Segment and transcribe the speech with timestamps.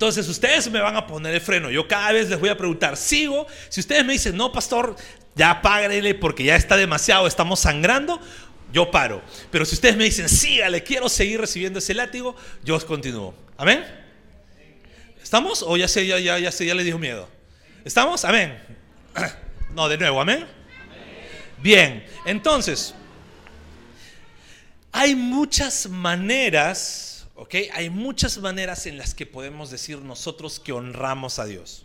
[0.00, 1.70] Entonces ustedes me van a poner el freno.
[1.70, 3.46] Yo cada vez les voy a preguntar, ¿sigo?
[3.68, 4.96] Si ustedes me dicen, no, pastor,
[5.34, 8.18] ya págale porque ya está demasiado, estamos sangrando,
[8.72, 9.20] yo paro.
[9.50, 12.34] Pero si ustedes me dicen, sígale, quiero seguir recibiendo ese látigo,
[12.64, 13.34] yo os continúo.
[13.58, 13.99] ¿Amén?
[15.30, 15.62] ¿Estamos?
[15.62, 17.28] ¿O ya sé, ya, ya, ya, sé, ya le dijo miedo?
[17.84, 18.24] ¿Estamos?
[18.24, 18.58] Amén.
[19.72, 20.44] No, de nuevo, amén.
[21.62, 22.92] Bien, entonces,
[24.90, 27.54] hay muchas maneras ¿ok?
[27.74, 31.84] Hay muchas maneras en las que podemos decir nosotros que honramos a Dios.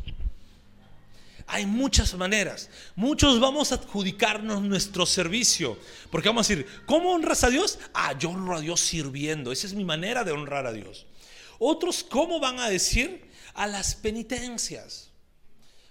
[1.45, 2.71] Hay muchas maneras.
[2.95, 5.77] Muchos vamos a adjudicarnos nuestro servicio.
[6.09, 7.77] Porque vamos a decir, ¿cómo honras a Dios?
[7.93, 9.51] Ah, yo honro a Dios sirviendo.
[9.51, 11.05] Esa es mi manera de honrar a Dios.
[11.59, 13.34] Otros, ¿cómo van a decir?
[13.55, 15.09] A las penitencias.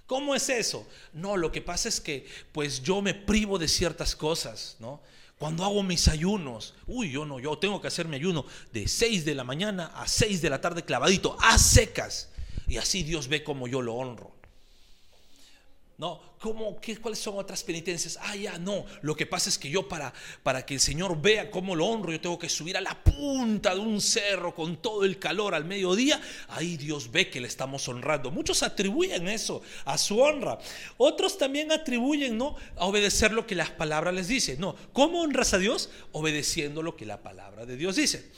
[0.07, 0.87] ¿Cómo es eso?
[1.13, 5.01] No, lo que pasa es que pues yo me privo de ciertas cosas, ¿no?
[5.39, 9.25] Cuando hago mis ayunos, uy, yo no, yo tengo que hacer mi ayuno de 6
[9.25, 12.31] de la mañana a 6 de la tarde clavadito, a secas.
[12.69, 14.31] Y así Dios ve como yo lo honro.
[15.99, 18.19] No, ¿cómo, qué, ¿cuáles son otras penitencias?
[18.21, 18.85] Ah, ya, no.
[19.01, 22.13] Lo que pasa es que yo para, para que el Señor vea cómo lo honro,
[22.13, 25.65] yo tengo que subir a la punta de un cerro con todo el calor al
[25.65, 26.21] mediodía.
[26.49, 28.31] Ahí Dios ve que le estamos honrando.
[28.31, 30.59] Muchos atribuyen eso a su honra.
[30.99, 32.57] Otros también atribuyen, ¿no?
[32.77, 34.61] A obedecer lo que las palabras les dicen.
[34.61, 35.89] No, ¿cómo honras a Dios?
[36.13, 38.31] Obedeciendo lo que la palabra de Dios dice.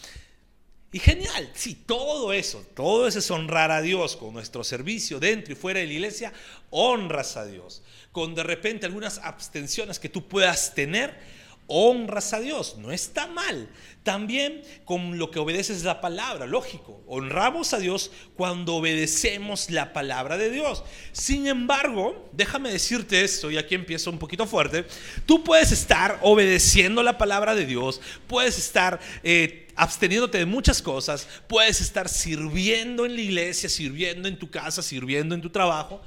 [0.93, 5.53] Y genial, sí, todo eso, todo eso es honrar a Dios con nuestro servicio dentro
[5.53, 6.33] y fuera de la iglesia,
[6.71, 7.83] honras a Dios.
[8.17, 11.21] Con de repente algunas abstenciones que tú puedas tener,
[11.67, 13.69] honras a Dios, no está mal.
[14.05, 20.39] También con lo que obedeces la palabra, lógico, honramos a Dios cuando obedecemos la palabra
[20.39, 20.83] de Dios.
[21.13, 24.87] Sin embargo, déjame decirte esto, y aquí empiezo un poquito fuerte,
[25.27, 28.99] tú puedes estar obedeciendo la palabra de Dios, puedes estar...
[29.23, 34.81] Eh, absteniéndote de muchas cosas, puedes estar sirviendo en la iglesia, sirviendo en tu casa,
[34.81, 36.01] sirviendo en tu trabajo,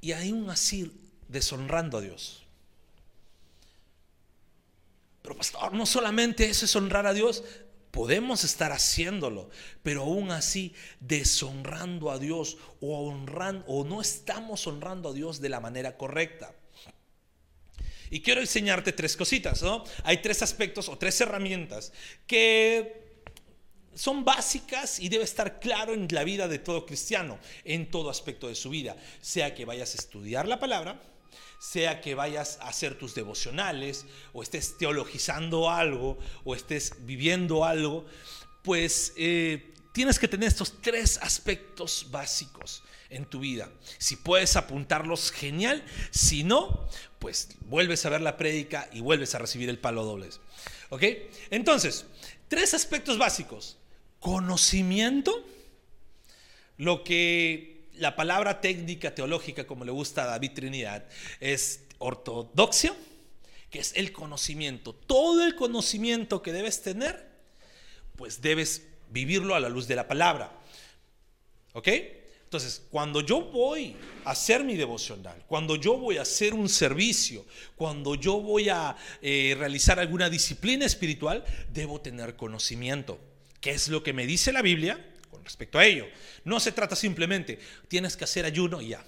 [0.00, 0.88] y aún así
[1.32, 2.42] deshonrando a Dios.
[5.22, 7.44] Pero pastor, no solamente eso es honrar a Dios,
[7.92, 9.50] podemos estar haciéndolo,
[9.82, 15.48] pero aún así deshonrando a Dios o honrando o no estamos honrando a Dios de
[15.48, 16.54] la manera correcta.
[18.10, 19.84] Y quiero enseñarte tres cositas, ¿no?
[20.04, 21.92] Hay tres aspectos o tres herramientas
[22.26, 23.24] que
[23.94, 28.48] son básicas y debe estar claro en la vida de todo cristiano, en todo aspecto
[28.48, 28.96] de su vida.
[29.20, 31.00] Sea que vayas a estudiar la palabra,
[31.62, 38.04] sea que vayas a hacer tus devocionales, o estés teologizando algo, o estés viviendo algo,
[38.64, 43.70] pues eh, tienes que tener estos tres aspectos básicos en tu vida.
[43.98, 45.84] Si puedes apuntarlos, genial.
[46.10, 46.88] Si no,
[47.20, 50.30] pues vuelves a ver la prédica y vuelves a recibir el palo doble.
[50.90, 51.04] ¿Ok?
[51.50, 52.06] Entonces,
[52.48, 53.78] tres aspectos básicos.
[54.18, 55.46] Conocimiento,
[56.76, 61.04] lo que la palabra técnica teológica, como le gusta a David Trinidad,
[61.40, 62.94] es ortodoxia,
[63.70, 64.94] que es el conocimiento.
[64.94, 67.30] Todo el conocimiento que debes tener,
[68.16, 70.52] pues debes vivirlo a la luz de la palabra.
[71.72, 71.88] ¿Ok?
[72.44, 77.46] Entonces, cuando yo voy a hacer mi devocional, cuando yo voy a hacer un servicio,
[77.76, 83.18] cuando yo voy a eh, realizar alguna disciplina espiritual, debo tener conocimiento.
[83.62, 85.11] ¿Qué es lo que me dice la Biblia
[85.44, 86.06] respecto a ello?
[86.44, 87.58] No se trata simplemente,
[87.88, 89.04] tienes que hacer ayuno y ya.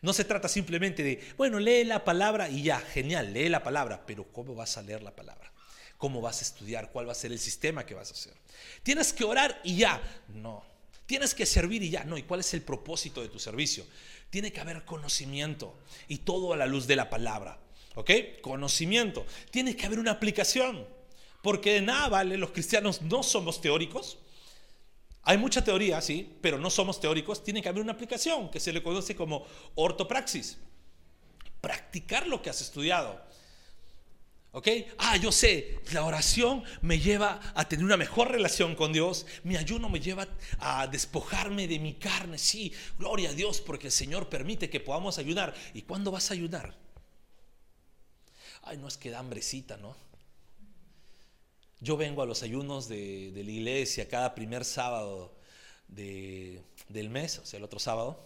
[0.00, 4.04] No se trata simplemente de, bueno, lee la palabra y ya, genial, lee la palabra,
[4.06, 5.52] pero ¿cómo vas a leer la palabra?
[5.96, 6.90] ¿Cómo vas a estudiar?
[6.90, 8.34] ¿Cuál va a ser el sistema que vas a hacer?
[8.82, 10.02] Tienes que orar y ya.
[10.28, 10.64] No,
[11.06, 13.84] Tienes que servir y ya, no, ¿y cuál es el propósito de tu servicio?
[14.30, 17.58] Tiene que haber conocimiento y todo a la luz de la palabra,
[17.96, 18.10] ¿ok?
[18.40, 19.26] Conocimiento.
[19.50, 20.86] Tiene que haber una aplicación,
[21.42, 24.18] porque de nada vale, los cristianos no somos teóricos.
[25.24, 27.44] Hay mucha teoría, sí, pero no somos teóricos.
[27.44, 29.46] Tiene que haber una aplicación que se le conoce como
[29.76, 30.58] ortopraxis.
[31.60, 33.22] Practicar lo que has estudiado.
[34.50, 34.68] ¿Ok?
[34.98, 39.24] Ah, yo sé, la oración me lleva a tener una mejor relación con Dios.
[39.44, 40.28] Mi ayuno me lleva
[40.58, 42.36] a despojarme de mi carne.
[42.36, 45.54] Sí, gloria a Dios porque el Señor permite que podamos ayunar.
[45.72, 46.76] ¿Y cuándo vas a ayunar?
[48.62, 49.96] Ay, no es que da hambrecita, ¿no?
[51.82, 55.34] Yo vengo a los ayunos de, la iglesia cada primer sábado
[55.88, 58.24] del mes, o sea, el otro sábado.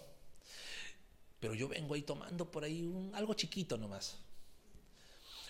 [1.41, 4.19] Pero yo vengo ahí tomando por ahí algo chiquito nomás.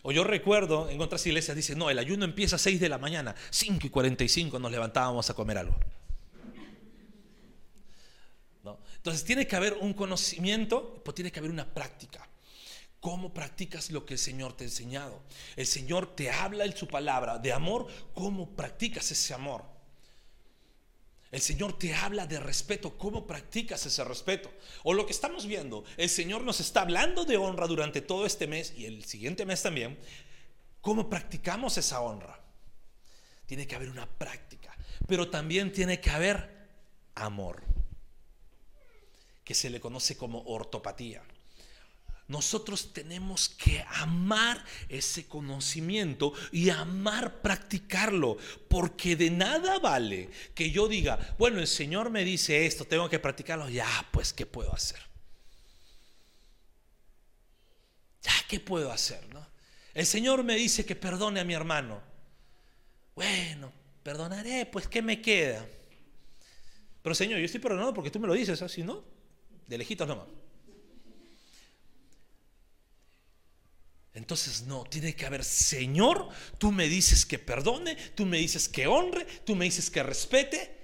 [0.02, 2.98] O yo recuerdo en otras iglesias, dice, no, el ayuno empieza a 6 de la
[2.98, 5.76] mañana, 5 y 45 nos levantábamos a comer algo.
[8.98, 12.28] Entonces tiene que haber un conocimiento, pues tiene que haber una práctica.
[13.00, 15.22] ¿Cómo practicas lo que el Señor te ha enseñado?
[15.54, 17.86] El Señor te habla en su palabra de amor.
[18.14, 19.64] ¿Cómo practicas ese amor?
[21.30, 22.96] El Señor te habla de respeto.
[22.96, 24.50] ¿Cómo practicas ese respeto?
[24.84, 28.46] O lo que estamos viendo, el Señor nos está hablando de honra durante todo este
[28.46, 29.98] mes y el siguiente mes también.
[30.80, 32.40] ¿Cómo practicamos esa honra?
[33.44, 34.76] Tiene que haber una práctica,
[35.06, 36.68] pero también tiene que haber
[37.14, 37.62] amor,
[39.44, 41.22] que se le conoce como ortopatía.
[42.28, 48.36] Nosotros tenemos que amar ese conocimiento y amar practicarlo,
[48.68, 53.20] porque de nada vale que yo diga, bueno, el Señor me dice esto, tengo que
[53.20, 54.98] practicarlo, ya, pues, ¿qué puedo hacer?
[58.22, 59.24] Ya, ¿qué puedo hacer?
[59.32, 59.46] No?
[59.94, 62.02] El Señor me dice que perdone a mi hermano.
[63.14, 65.64] Bueno, perdonaré, pues, ¿qué me queda?
[67.02, 69.04] Pero Señor, yo estoy perdonado porque tú me lo dices, así, ¿no?
[69.68, 70.26] De lejitos nomás.
[74.16, 78.86] Entonces no, tiene que haber, Señor, tú me dices que perdone, tú me dices que
[78.86, 80.78] honre, tú me dices que respete.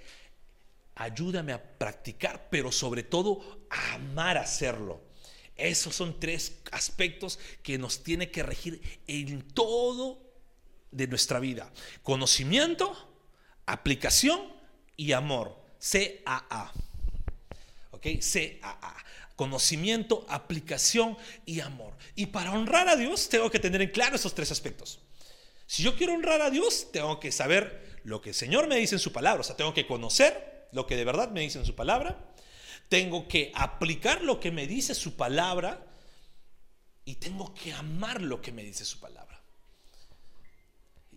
[0.97, 5.01] Ayúdame a practicar, pero sobre todo a amar hacerlo.
[5.57, 10.21] Esos son tres aspectos que nos tiene que regir en todo
[10.91, 11.73] de nuestra vida.
[12.03, 12.95] Conocimiento,
[13.65, 14.43] aplicación
[14.95, 15.59] y amor.
[15.79, 16.71] C-A-A.
[17.93, 18.07] ¿Ok?
[18.21, 19.03] C-A-A
[19.37, 21.97] conocimiento, aplicación y amor.
[22.15, 25.01] Y para honrar a Dios tengo que tener en claro esos tres aspectos.
[25.67, 28.97] Si yo quiero honrar a Dios, tengo que saber lo que el Señor me dice
[28.97, 31.67] en su palabra, o sea, tengo que conocer lo que de verdad me dice en
[31.67, 32.19] su palabra,
[32.89, 35.87] tengo que aplicar lo que me dice su palabra
[37.05, 39.41] y tengo que amar lo que me dice su palabra.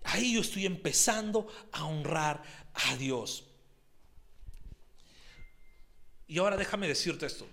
[0.03, 3.45] Ahí yo estoy empezando a honrar a Dios.
[6.27, 7.47] Y ahora déjame decirte esto.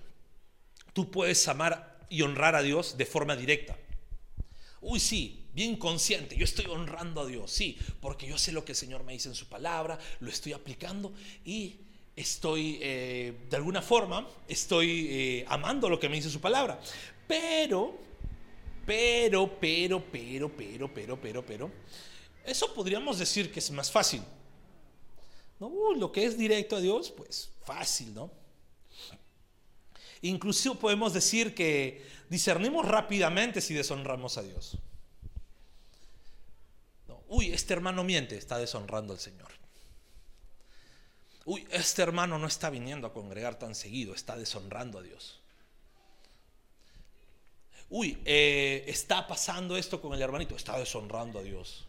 [0.93, 3.77] Tú puedes amar y honrar a Dios de forma directa.
[4.81, 8.73] Uy, sí, bien consciente, yo estoy honrando a Dios, sí, porque yo sé lo que
[8.73, 11.13] el Señor me dice en su palabra, lo estoy aplicando
[11.45, 11.77] y
[12.17, 16.81] estoy, eh, de alguna forma, estoy eh, amando lo que me dice su palabra.
[17.27, 17.97] Pero,
[18.85, 21.71] pero, pero, pero, pero, pero, pero, pero,
[22.45, 24.23] eso podríamos decir que es más fácil.
[25.61, 25.95] ¿No?
[25.95, 28.42] lo que es directo a Dios, pues fácil, ¿no?
[30.23, 34.79] Incluso podemos decir que discernimos rápidamente si deshonramos a Dios.
[37.27, 39.51] Uy, este hermano miente, está deshonrando al Señor.
[41.45, 45.41] Uy, este hermano no está viniendo a congregar tan seguido, está deshonrando a Dios.
[47.91, 51.89] Uy, eh, está pasando esto con el hermanito, está deshonrando a Dios.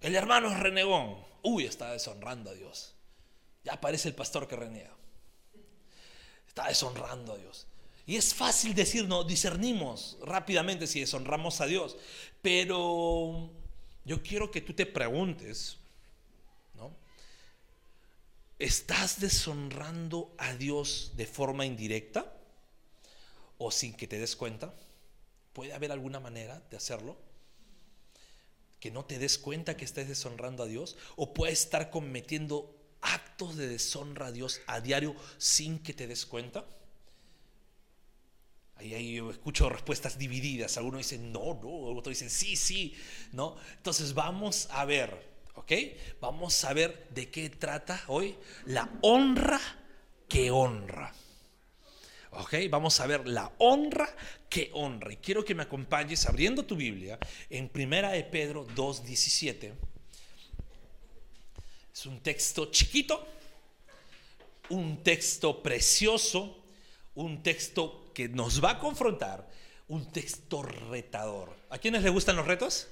[0.00, 2.94] El hermano es renegón, uy, está deshonrando a Dios.
[3.64, 4.97] Ya aparece el pastor que reniega
[6.58, 7.66] está deshonrando a Dios.
[8.06, 11.96] Y es fácil decir, no, discernimos rápidamente si deshonramos a Dios.
[12.42, 13.50] Pero
[14.04, 15.76] yo quiero que tú te preguntes,
[16.74, 16.90] ¿no?
[18.58, 22.34] ¿Estás deshonrando a Dios de forma indirecta
[23.58, 24.74] o sin que te des cuenta?
[25.52, 27.16] ¿Puede haber alguna manera de hacerlo?
[28.80, 33.56] Que no te des cuenta que estés deshonrando a Dios o puedes estar cometiendo actos
[33.56, 36.66] de deshonra a Dios a diario sin que te des cuenta?
[38.76, 40.76] Ahí, ahí yo escucho respuestas divididas.
[40.76, 42.94] Algunos dicen no, no, otros dicen sí, sí,
[43.32, 43.56] ¿no?
[43.76, 45.72] Entonces vamos a ver, ¿ok?
[46.20, 48.36] Vamos a ver de qué trata hoy
[48.66, 49.60] la honra
[50.28, 51.12] que honra.
[52.30, 52.54] ¿Ok?
[52.70, 54.08] Vamos a ver la honra
[54.48, 55.12] que honra.
[55.12, 57.18] Y quiero que me acompañes abriendo tu Biblia
[57.50, 59.72] en Primera de Pedro 2.17.
[61.98, 63.26] Es un texto chiquito,
[64.68, 66.62] un texto precioso,
[67.16, 69.44] un texto que nos va a confrontar,
[69.88, 71.52] un texto retador.
[71.70, 72.86] ¿A quiénes les gustan los retos?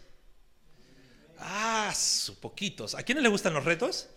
[1.38, 1.94] Ah,
[2.40, 2.96] poquitos.
[2.96, 4.08] ¿A quiénes les gustan los retos?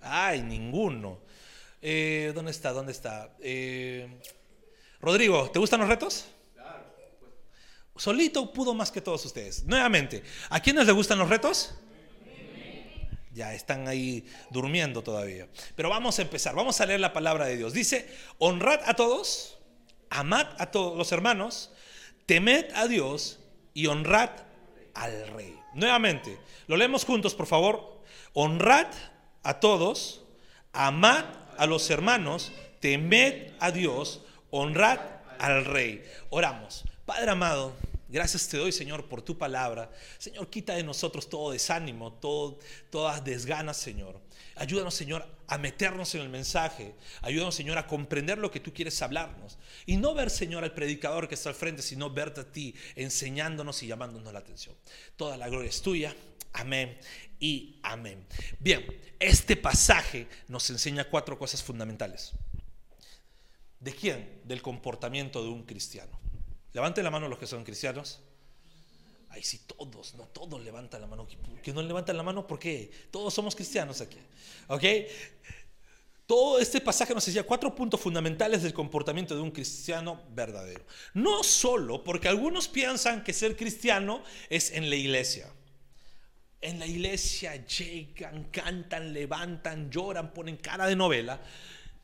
[0.00, 1.18] Ay, ninguno.
[1.82, 2.72] Eh, ¿Dónde está?
[2.72, 3.36] ¿Dónde está?
[3.40, 4.18] Eh,
[5.02, 6.24] Rodrigo, ¿te gustan los retos?
[7.96, 9.64] Solito pudo más que todos ustedes.
[9.64, 11.74] Nuevamente, ¿a quiénes les gustan los retos?
[13.32, 15.48] Ya están ahí durmiendo todavía.
[15.76, 17.72] Pero vamos a empezar, vamos a leer la palabra de Dios.
[17.72, 18.08] Dice,
[18.38, 19.58] honrad a todos,
[20.10, 21.70] amad a todos los hermanos,
[22.26, 23.38] temed a Dios
[23.72, 24.30] y honrad
[24.94, 25.56] al rey.
[25.74, 28.02] Nuevamente, lo leemos juntos, por favor.
[28.32, 28.88] Honrad
[29.42, 30.24] a todos,
[30.72, 31.24] amad
[31.56, 35.00] a los hermanos, temed a Dios, honrad
[35.38, 36.04] al rey.
[36.30, 36.84] Oramos.
[37.06, 37.74] Padre amado,
[38.10, 39.90] Gracias te doy, Señor, por tu palabra.
[40.18, 42.58] Señor, quita de nosotros todo desánimo, todo,
[42.90, 44.20] todas desganas, Señor.
[44.56, 46.94] Ayúdanos, Señor, a meternos en el mensaje.
[47.22, 49.58] Ayúdanos, Señor, a comprender lo que tú quieres hablarnos.
[49.86, 53.82] Y no ver, Señor, al predicador que está al frente, sino verte a ti enseñándonos
[53.82, 54.74] y llamándonos la atención.
[55.16, 56.14] Toda la gloria es tuya.
[56.52, 56.98] Amén
[57.38, 58.26] y amén.
[58.58, 58.84] Bien,
[59.18, 62.32] este pasaje nos enseña cuatro cosas fundamentales.
[63.78, 64.42] ¿De quién?
[64.44, 66.19] Del comportamiento de un cristiano.
[66.72, 68.20] Levanten la mano los que son cristianos.
[69.30, 71.26] Ay, sí, todos, no todos levantan la mano.
[71.62, 72.46] ¿Que no levantan la mano?
[72.46, 72.90] ¿Por qué?
[73.10, 74.18] Todos somos cristianos aquí.
[74.68, 74.84] ¿Ok?
[76.26, 80.84] Todo este pasaje nos enseña cuatro puntos fundamentales del comportamiento de un cristiano verdadero.
[81.14, 85.52] No solo porque algunos piensan que ser cristiano es en la iglesia.
[86.60, 91.40] En la iglesia llegan, cantan, levantan, lloran, ponen cara de novela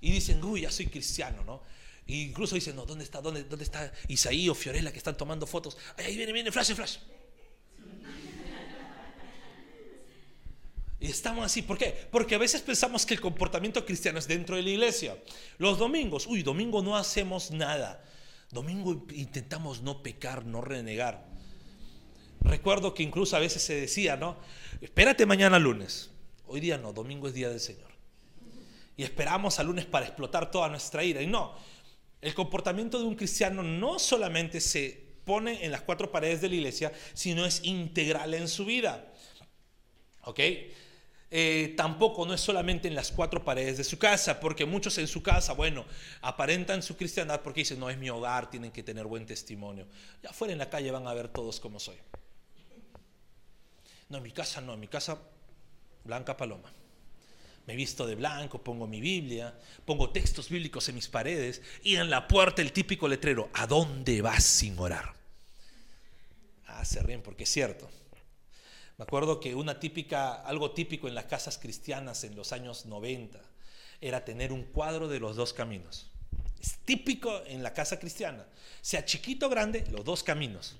[0.01, 1.63] y dicen, uy, ya soy cristiano, ¿no?
[2.09, 5.77] Incluso dicen, no, ¿dónde está, dónde, dónde está Isaí o Fiorella que están tomando fotos?
[5.97, 6.99] ahí viene, viene, flash, flash.
[10.99, 12.09] Y estamos así, ¿por qué?
[12.11, 15.17] Porque a veces pensamos que el comportamiento cristiano es dentro de la iglesia.
[15.59, 18.03] Los domingos, uy, domingo no hacemos nada.
[18.51, 21.27] Domingo intentamos no pecar, no renegar.
[22.41, 24.37] Recuerdo que incluso a veces se decía, ¿no?
[24.81, 26.11] Espérate mañana lunes.
[26.47, 27.91] Hoy día no, domingo es día del Señor.
[28.97, 31.21] Y esperamos a lunes para explotar toda nuestra ira.
[31.21, 31.55] Y no,
[32.21, 36.55] el comportamiento de un cristiano no solamente se pone en las cuatro paredes de la
[36.55, 39.13] iglesia, sino es integral en su vida.
[40.23, 40.41] ¿Ok?
[41.29, 45.09] Eh, tampoco no es solamente en las cuatro paredes de su casa, porque muchos en
[45.09, 45.85] su casa, bueno,
[46.23, 49.89] aparentan su cristiandad porque dicen, no es mi hogar, tienen que tener buen testimonio.
[50.23, 51.97] Ya afuera en la calle van a ver todos como soy.
[54.09, 55.19] No, en mi casa no, en mi casa
[56.05, 56.73] Blanca Paloma.
[57.67, 62.11] Me visto de blanco, pongo mi Biblia, pongo textos bíblicos en mis paredes y en
[62.11, 65.15] la puerta el típico letrero, ¿a dónde vas sin orar?
[66.67, 67.89] Ah, se ríen porque es cierto.
[68.99, 73.41] Me acuerdo que una típica, algo típico en las casas cristianas en los años 90
[74.01, 76.11] era tener un cuadro de los dos caminos.
[76.61, 78.47] Es típico en la casa cristiana,
[78.81, 80.77] sea chiquito o grande, los dos caminos.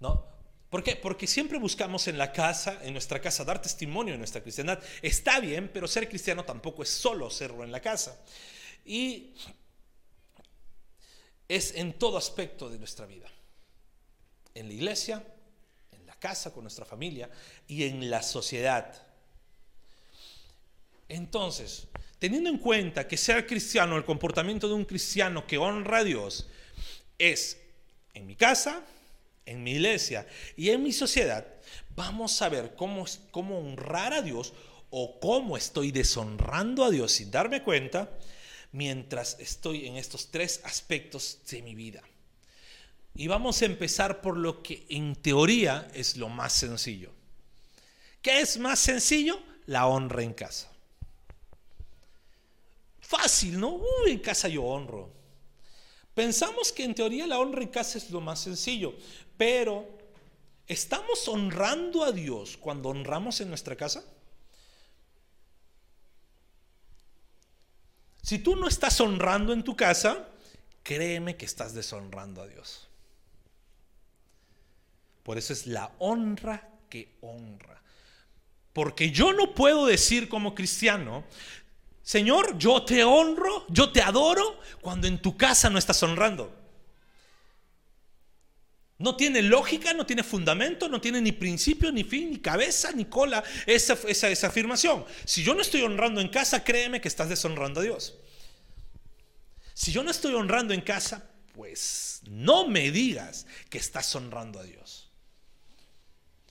[0.00, 0.37] ¿no?
[0.70, 0.96] ¿Por qué?
[0.96, 4.82] Porque siempre buscamos en la casa, en nuestra casa, dar testimonio de nuestra cristiandad.
[5.00, 8.20] Está bien, pero ser cristiano tampoco es solo serlo en la casa.
[8.84, 9.34] Y
[11.48, 13.30] es en todo aspecto de nuestra vida.
[14.54, 15.24] En la iglesia,
[15.92, 17.30] en la casa, con nuestra familia
[17.66, 19.06] y en la sociedad.
[21.08, 26.04] Entonces, teniendo en cuenta que ser cristiano, el comportamiento de un cristiano que honra a
[26.04, 26.46] Dios,
[27.16, 27.58] es
[28.12, 28.84] en mi casa,
[29.48, 30.26] en mi iglesia
[30.56, 31.46] y en mi sociedad,
[31.96, 34.52] vamos a ver cómo, cómo honrar a Dios
[34.90, 38.10] o cómo estoy deshonrando a Dios sin darme cuenta
[38.72, 42.02] mientras estoy en estos tres aspectos de mi vida.
[43.14, 47.10] Y vamos a empezar por lo que en teoría es lo más sencillo.
[48.22, 49.40] ¿Qué es más sencillo?
[49.66, 50.70] La honra en casa.
[53.00, 53.74] Fácil, ¿no?
[53.74, 55.10] Uy, en casa yo honro.
[56.14, 58.94] Pensamos que en teoría la honra en casa es lo más sencillo,
[59.38, 59.88] pero,
[60.66, 64.04] ¿estamos honrando a Dios cuando honramos en nuestra casa?
[68.20, 70.28] Si tú no estás honrando en tu casa,
[70.82, 72.88] créeme que estás deshonrando a Dios.
[75.22, 77.80] Por eso es la honra que honra.
[78.72, 81.24] Porque yo no puedo decir como cristiano,
[82.02, 86.57] Señor, yo te honro, yo te adoro, cuando en tu casa no estás honrando.
[88.98, 93.04] No tiene lógica, no tiene fundamento, no tiene ni principio, ni fin, ni cabeza, ni
[93.04, 95.04] cola esa, esa, afirmación.
[95.24, 98.16] Si yo no estoy honrando en casa, créeme que estás deshonrando a Dios.
[99.72, 104.64] Si yo no estoy honrando en casa, pues no me digas que estás honrando a
[104.64, 105.08] Dios.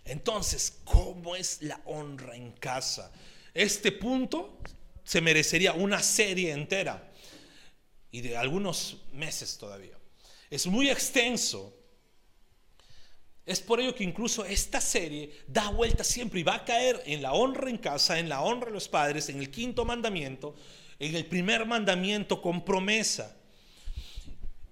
[0.06, 3.12] Entonces, ¿cómo es la honra en casa?
[3.54, 4.58] Este punto
[5.04, 7.12] se merecería una serie entera
[8.10, 9.98] y de algunos meses todavía.
[10.50, 11.77] Es muy extenso
[13.48, 17.22] es por ello que incluso esta serie da vuelta siempre y va a caer en
[17.22, 20.54] la honra en casa, en la honra de los padres, en el quinto mandamiento,
[21.00, 23.38] en el primer mandamiento con promesa.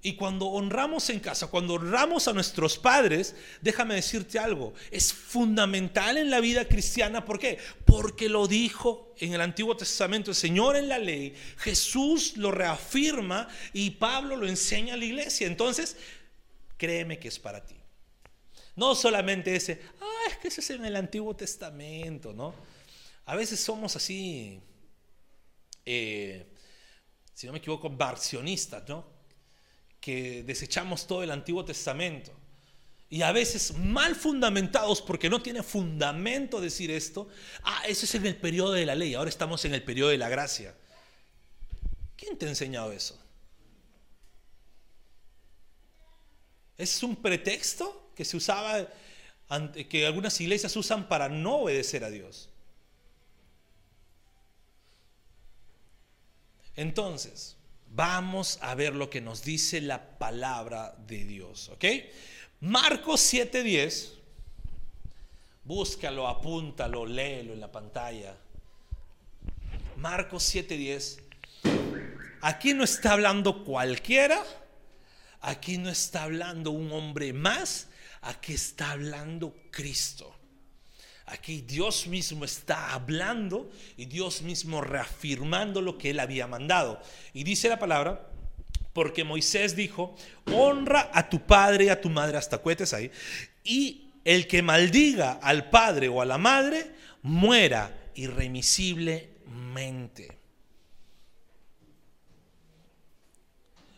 [0.01, 6.17] Y cuando honramos en casa, cuando honramos a nuestros padres, déjame decirte algo, es fundamental
[6.17, 7.23] en la vida cristiana.
[7.23, 7.57] ¿Por qué?
[7.85, 13.47] Porque lo dijo en el Antiguo Testamento el Señor en la ley, Jesús lo reafirma
[13.71, 15.47] y Pablo lo enseña a la iglesia.
[15.47, 15.95] Entonces,
[16.77, 17.75] créeme que es para ti.
[18.75, 22.53] No solamente ese, ah, es que ese es en el Antiguo Testamento, ¿no?
[23.25, 24.59] A veces somos así,
[25.85, 26.45] eh,
[27.33, 29.05] si no me equivoco, barcionistas, ¿no?
[29.99, 32.31] Que desechamos todo el Antiguo Testamento.
[33.07, 37.29] y a veces mal fundamentados porque no tiene fundamento decir esto.
[37.63, 40.17] Ah, eso es en el periodo de la ley, ahora estamos en el periodo de
[40.17, 40.75] la gracia.
[42.17, 43.17] ¿Quién te ha enseñado eso?
[46.77, 48.87] ¿Es un pretexto que se usaba,
[49.89, 52.49] que algunas iglesias usan para no obedecer a Dios?
[56.75, 57.55] Entonces,
[57.87, 61.85] vamos a ver lo que nos dice la palabra de Dios, ¿ok?
[62.61, 64.13] Marcos 7:10,
[65.63, 68.35] búscalo, apúntalo, léelo en la pantalla.
[69.97, 71.21] Marcos 7:10,
[72.41, 74.43] aquí no está hablando cualquiera,
[75.39, 77.87] aquí no está hablando un hombre más,
[78.25, 80.35] aquí está hablando Cristo.
[81.27, 87.01] Aquí Dios mismo está hablando y Dios mismo reafirmando lo que él había mandado.
[87.33, 88.29] Y dice la palabra,
[88.93, 90.15] porque Moisés dijo,
[90.53, 93.09] honra a tu padre y a tu madre, hasta cuetes ahí,
[93.63, 96.91] y el que maldiga al padre o a la madre,
[97.23, 100.34] muera irremisiblemente.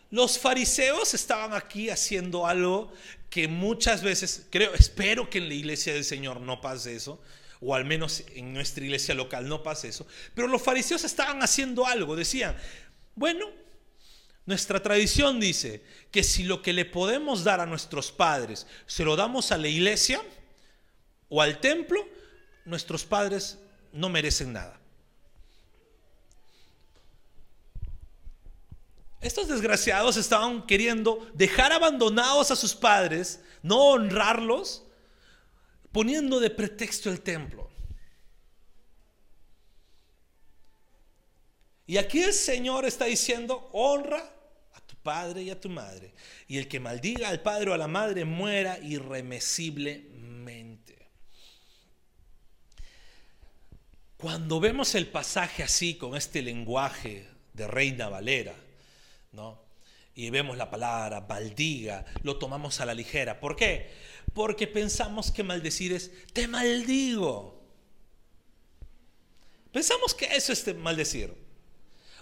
[0.09, 2.91] Los fariseos estaban aquí haciendo algo
[3.29, 7.21] que muchas veces, creo, espero que en la iglesia del Señor no pase eso,
[7.59, 11.85] o al menos en nuestra iglesia local no pase eso, pero los fariseos estaban haciendo
[11.85, 12.55] algo, decían,
[13.15, 13.47] bueno,
[14.45, 19.17] nuestra tradición dice que si lo que le podemos dar a nuestros padres se lo
[19.17, 20.21] damos a la iglesia
[21.27, 22.07] o al templo,
[22.63, 23.57] nuestros padres
[23.91, 24.79] no merecen nada.
[29.19, 34.85] Estos desgraciados estaban queriendo dejar abandonados a sus padres, no honrarlos,
[35.91, 37.67] poniendo de pretexto el templo.
[41.87, 44.21] Y aquí el Señor está diciendo, honra
[44.73, 46.13] a tu padre y a tu madre.
[46.47, 51.07] Y el que maldiga al padre o a la madre muera irremisiblemente.
[54.17, 58.66] Cuando vemos el pasaje así, con este lenguaje de Reina Valera,
[60.15, 63.39] Y vemos la palabra maldiga, lo tomamos a la ligera.
[63.39, 63.91] ¿Por qué?
[64.33, 67.61] Porque pensamos que maldecir es te maldigo.
[69.71, 71.33] Pensamos que eso es maldecir.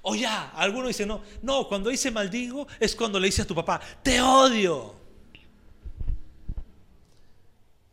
[0.02, 3.56] O ya, algunos dicen, no, no, cuando dice maldigo es cuando le dice a tu
[3.56, 4.94] papá, te odio.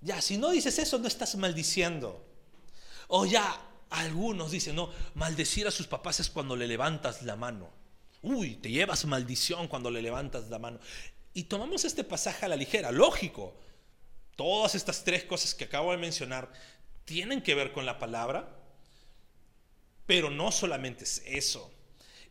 [0.03, 2.27] Ya, si no dices eso, no estás maldiciendo.
[3.07, 3.59] O ya,
[3.89, 7.82] algunos dicen, no, maldecir a sus papás es cuando le levantas la mano.
[8.23, 10.79] Uy, te llevas maldición cuando le levantas la mano.
[11.35, 13.55] Y tomamos este pasaje a la ligera, lógico.
[14.37, 16.53] Todas estas tres cosas que acabo de mencionar
[17.05, 18.49] tienen que ver con la palabra,
[20.07, 21.73] pero no solamente es eso.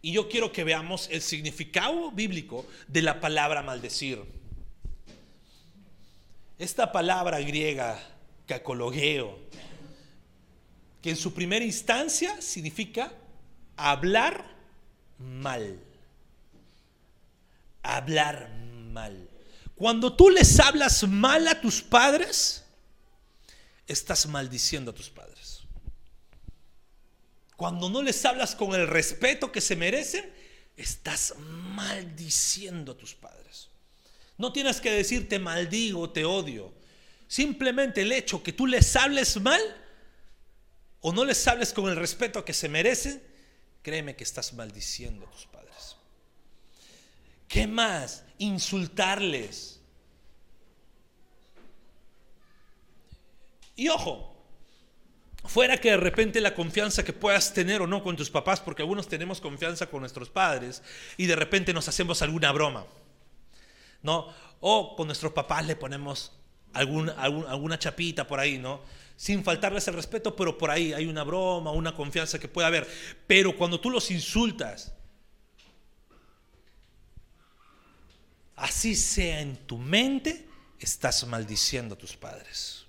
[0.01, 4.23] Y yo quiero que veamos el significado bíblico de la palabra maldecir.
[6.57, 7.99] Esta palabra griega,
[8.47, 9.37] cacologeo,
[11.01, 13.11] que en su primera instancia significa
[13.75, 14.50] hablar
[15.21, 15.79] mal.
[17.83, 18.49] Hablar
[18.91, 19.29] mal.
[19.75, 22.63] Cuando tú les hablas mal a tus padres,
[23.87, 25.61] estás maldiciendo a tus padres.
[27.55, 30.31] Cuando no les hablas con el respeto que se merecen,
[30.77, 33.69] estás maldiciendo a tus padres.
[34.37, 36.73] No tienes que decir te maldigo, te odio.
[37.27, 39.61] Simplemente el hecho que tú les hables mal
[41.01, 43.21] o no les hables con el respeto que se merecen,
[43.81, 45.95] créeme que estás maldiciendo a tus padres.
[47.47, 48.23] ¿Qué más?
[48.37, 49.79] Insultarles.
[53.75, 54.35] Y ojo,
[55.45, 58.83] fuera que de repente la confianza que puedas tener o no con tus papás, porque
[58.83, 60.83] algunos tenemos confianza con nuestros padres
[61.17, 62.85] y de repente nos hacemos alguna broma,
[64.03, 64.33] ¿no?
[64.59, 66.31] O con nuestros papás le ponemos
[66.73, 68.81] alguna chapita por ahí, ¿no?
[69.21, 72.89] sin faltarles el respeto, pero por ahí hay una broma, una confianza que puede haber.
[73.27, 74.91] Pero cuando tú los insultas,
[78.55, 80.47] así sea en tu mente,
[80.79, 82.87] estás maldiciendo a tus padres.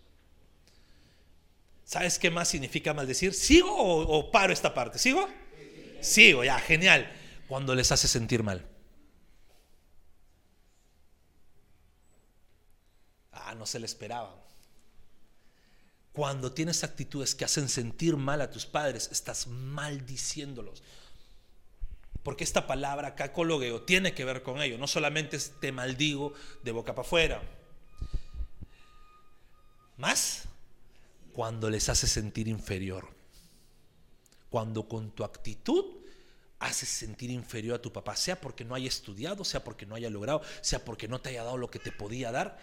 [1.85, 3.35] ¿Sabes qué más significa maldecir?
[3.35, 4.99] ¿Sigo o, paro esta parte?
[4.99, 5.29] ¿Sigo?
[6.01, 7.13] Sigo, ya, genial.
[7.47, 8.65] Cuando les hace sentir mal.
[13.53, 14.35] Ah, no se le esperaba.
[16.15, 20.83] Cuando tienes actitudes que hacen sentir mal a tus padres, estás maldiciéndolos.
[22.23, 24.79] Porque esta palabra cacologueo tiene que ver con ello.
[24.79, 27.43] No solamente es te maldigo de boca para afuera.
[29.99, 30.45] Más
[31.35, 33.07] cuando les haces sentir inferior.
[34.49, 35.85] Cuando con tu actitud
[36.59, 40.09] haces sentir inferior a tu papá, sea porque no haya estudiado, sea porque no haya
[40.09, 42.59] logrado, sea porque no te haya dado lo que te podía dar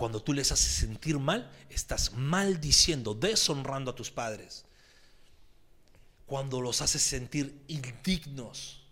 [0.00, 4.64] Cuando tú les haces sentir mal, estás maldiciendo, deshonrando a tus padres.
[6.24, 8.82] Cuando los haces sentir indignos.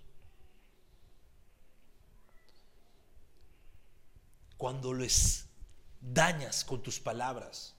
[4.58, 5.46] Cuando les
[5.98, 7.74] dañas con tus palabras.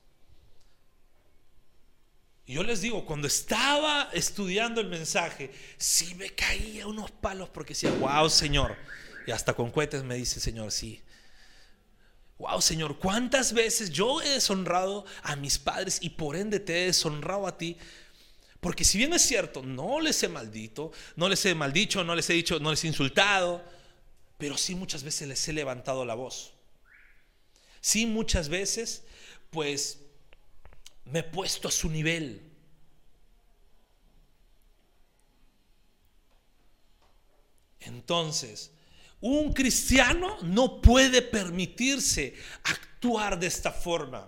[2.47, 7.75] Y yo les digo, cuando estaba estudiando el mensaje, sí me caía unos palos porque
[7.75, 8.75] decía, wow, Señor.
[9.27, 11.03] Y hasta con cohetes me dice, Señor, sí,
[12.39, 16.85] Wow, Señor, ¿cuántas veces yo he deshonrado a mis padres y por ende te he
[16.85, 17.77] deshonrado a ti?
[18.61, 22.29] Porque si bien es cierto, no les he maldito, no les he maldicho, no les
[22.29, 23.61] he dicho, no les he insultado,
[24.37, 26.53] pero sí muchas veces les he levantado la voz.
[27.81, 29.03] Sí muchas veces,
[29.49, 29.99] pues,
[31.03, 32.41] me he puesto a su nivel.
[37.81, 38.71] Entonces,
[39.21, 44.27] un cristiano no puede permitirse actuar de esta forma.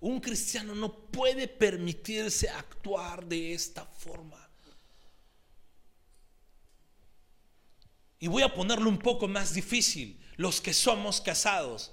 [0.00, 4.48] Un cristiano no puede permitirse actuar de esta forma.
[8.18, 10.18] Y voy a ponerlo un poco más difícil.
[10.36, 11.92] Los que somos casados.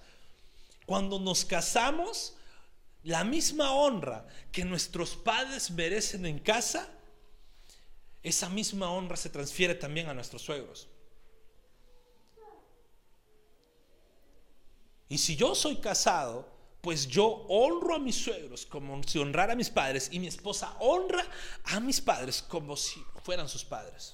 [0.86, 2.36] Cuando nos casamos,
[3.04, 6.90] la misma honra que nuestros padres merecen en casa,
[8.24, 10.88] esa misma honra se transfiere también a nuestros suegros.
[15.10, 16.48] Y si yo soy casado,
[16.82, 20.76] pues yo honro a mis suegros como si honrara a mis padres y mi esposa
[20.80, 21.26] honra
[21.66, 24.14] a mis padres como si fueran sus padres.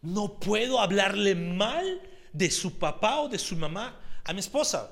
[0.00, 2.00] No puedo hablarle mal
[2.32, 4.90] de su papá o de su mamá a mi esposa.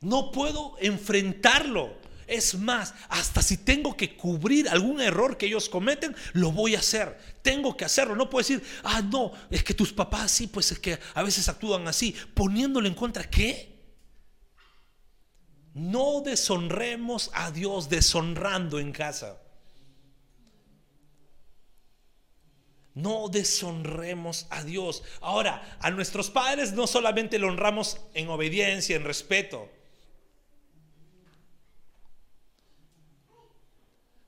[0.00, 1.94] No puedo enfrentarlo
[2.30, 6.78] es más, hasta si tengo que cubrir algún error que ellos cometen, lo voy a
[6.78, 7.18] hacer.
[7.42, 8.14] Tengo que hacerlo.
[8.14, 11.48] No puedo decir, ah, no, es que tus papás sí, pues es que a veces
[11.48, 13.28] actúan así, poniéndole en contra.
[13.28, 13.70] ¿Qué?
[15.74, 19.40] No deshonremos a Dios deshonrando en casa.
[22.94, 25.02] No deshonremos a Dios.
[25.20, 29.68] Ahora, a nuestros padres no solamente lo honramos en obediencia, en respeto.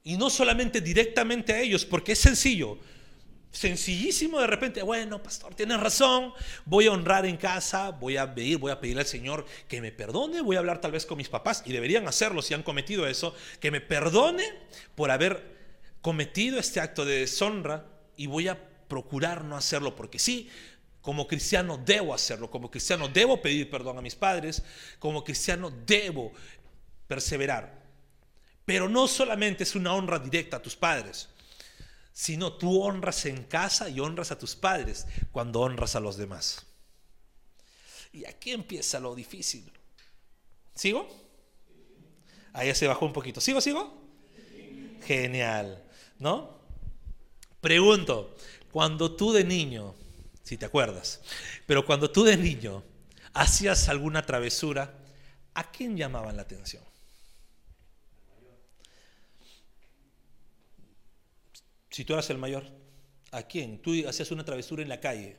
[0.04, 2.78] Y no solamente directamente a ellos, porque es sencillo.
[3.52, 6.32] Sencillísimo de repente, bueno, pastor, tienes razón,
[6.64, 9.92] voy a honrar en casa, voy a pedir, voy a pedirle al Señor que me
[9.92, 13.06] perdone, voy a hablar tal vez con mis papás, y deberían hacerlo si han cometido
[13.06, 14.44] eso, que me perdone
[14.94, 15.52] por haber
[16.00, 17.86] cometido este acto de deshonra
[18.16, 20.48] y voy a procurar no hacerlo, porque sí,
[21.02, 24.62] como cristiano debo hacerlo, como cristiano debo pedir perdón a mis padres,
[24.98, 26.32] como cristiano debo
[27.06, 27.81] perseverar.
[28.64, 31.28] Pero no solamente es una honra directa a tus padres,
[32.12, 36.66] sino tú honras en casa y honras a tus padres cuando honras a los demás.
[38.12, 39.72] Y aquí empieza lo difícil.
[40.74, 41.08] ¿Sigo?
[42.52, 43.40] Ahí se bajó un poquito.
[43.40, 44.00] ¿Sigo, sigo?
[45.06, 45.82] Genial,
[46.18, 46.60] ¿no?
[47.60, 48.36] Pregunto,
[48.70, 49.94] cuando tú de niño,
[50.42, 51.20] si te acuerdas,
[51.66, 52.82] pero cuando tú de niño
[53.32, 54.94] hacías alguna travesura,
[55.54, 56.82] ¿a quién llamaban la atención?
[61.92, 62.64] Si tú eras el mayor,
[63.30, 63.78] ¿a quién?
[63.80, 65.36] Tú hacías una travesura en la calle.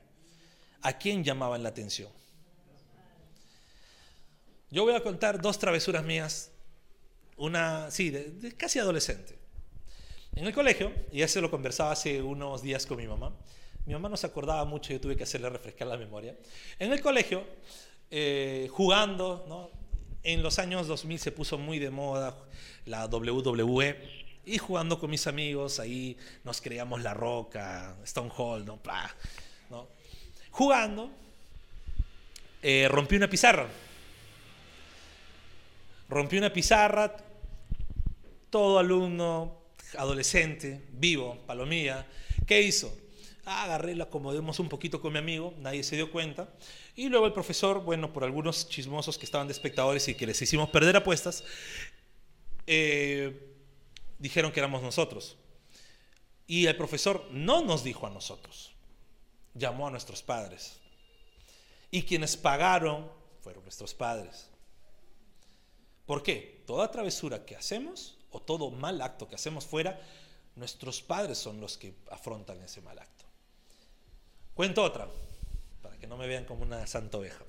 [0.84, 2.10] ¿A quién llamaban la atención?
[4.70, 6.52] Yo voy a contar dos travesuras mías,
[7.38, 9.36] una, sí, de, casi adolescente.
[10.36, 13.36] En el colegio, y ya lo conversaba hace unos días con mi mamá,
[13.86, 16.38] mi mamá no se acordaba mucho, yo tuve que hacerle refrescar la memoria.
[16.80, 17.44] En el colegio,
[18.12, 19.70] eh, jugando, ¿no?
[20.24, 22.36] en los años 2000 se puso muy de moda
[22.86, 28.79] la WWE, y jugando con mis amigos, ahí nos creíamos La Roca, Stone Hall, ¿no?
[29.69, 29.88] ¿no?
[30.51, 31.10] Jugando,
[32.62, 33.67] eh, rompí una pizarra.
[36.10, 37.15] Rompí una pizarra,
[38.49, 39.62] todo alumno,
[39.97, 42.06] adolescente, vivo, palomía,
[42.45, 42.95] ¿qué hizo?
[43.45, 46.49] Ah, agarré, la acomodemos un poquito con mi amigo, nadie se dio cuenta.
[46.95, 50.41] Y luego el profesor, bueno, por algunos chismosos que estaban de espectadores y que les
[50.41, 51.43] hicimos perder apuestas,
[52.67, 53.53] eh,
[54.24, 55.36] dijeron que éramos nosotros.
[56.48, 58.74] Y el profesor no nos dijo a nosotros,
[59.54, 60.80] llamó a nuestros padres.
[61.92, 64.50] Y quienes pagaron fueron nuestros padres.
[66.06, 66.64] ¿Por qué?
[66.66, 70.02] Toda travesura que hacemos o todo mal acto que hacemos fuera,
[70.56, 73.26] nuestros padres son los que afrontan ese mal acto.
[74.54, 75.10] Cuento otra,
[75.82, 77.44] para que no me vean como una santa oveja.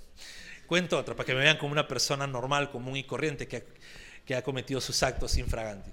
[0.66, 3.64] Cuento otra, para que me vean como una persona normal, común y corriente que,
[4.24, 5.92] que ha cometido sus actos infraganti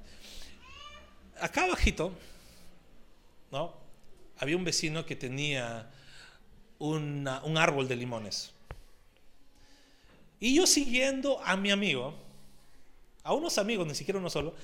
[1.41, 2.13] acá abajito,
[3.51, 3.73] ¿no?
[4.37, 5.89] Había un vecino que tenía
[6.79, 8.51] un árbol de limones.
[10.39, 12.15] Y yo siguiendo a mi amigo,
[13.23, 14.55] a unos amigos, ni siquiera uno solo,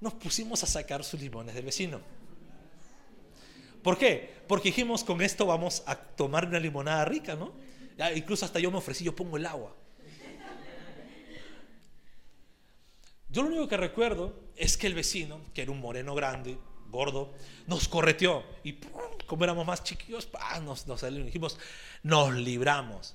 [0.00, 2.00] nos pusimos a sacar sus limones del vecino.
[3.82, 4.34] ¿Por qué?
[4.46, 7.52] Porque dijimos, con esto vamos a tomar una limonada rica, ¿no?
[8.14, 9.74] incluso hasta yo me ofrecí, yo pongo el agua.
[13.28, 16.58] Yo lo único que recuerdo es que el vecino, que era un moreno grande,
[16.90, 17.32] gordo,
[17.66, 18.44] nos correteó.
[18.62, 18.74] Y
[19.26, 20.28] como éramos más chiquillos,
[20.62, 21.58] nos, nos dijimos,
[22.02, 23.14] nos libramos.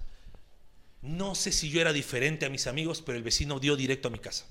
[1.04, 4.12] No sé si yo era diferente a mis amigos, pero el vecino dio directo a
[4.12, 4.46] mi casa.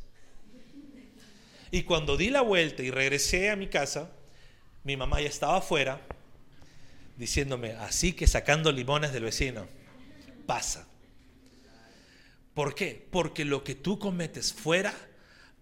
[1.72, 4.12] Y cuando di la vuelta y regresé a mi casa,
[4.84, 6.00] mi mamá ya estaba afuera
[7.16, 9.66] diciéndome, así que sacando limones del vecino,
[10.46, 10.86] pasa.
[12.54, 13.04] ¿Por qué?
[13.10, 14.94] Porque lo que tú cometes fuera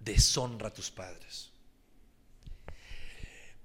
[0.04, 1.50] deshonra a tus padres.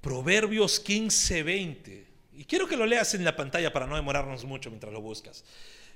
[0.01, 2.07] Proverbios 15, 20.
[2.33, 5.43] Y quiero que lo leas en la pantalla para no demorarnos mucho mientras lo buscas.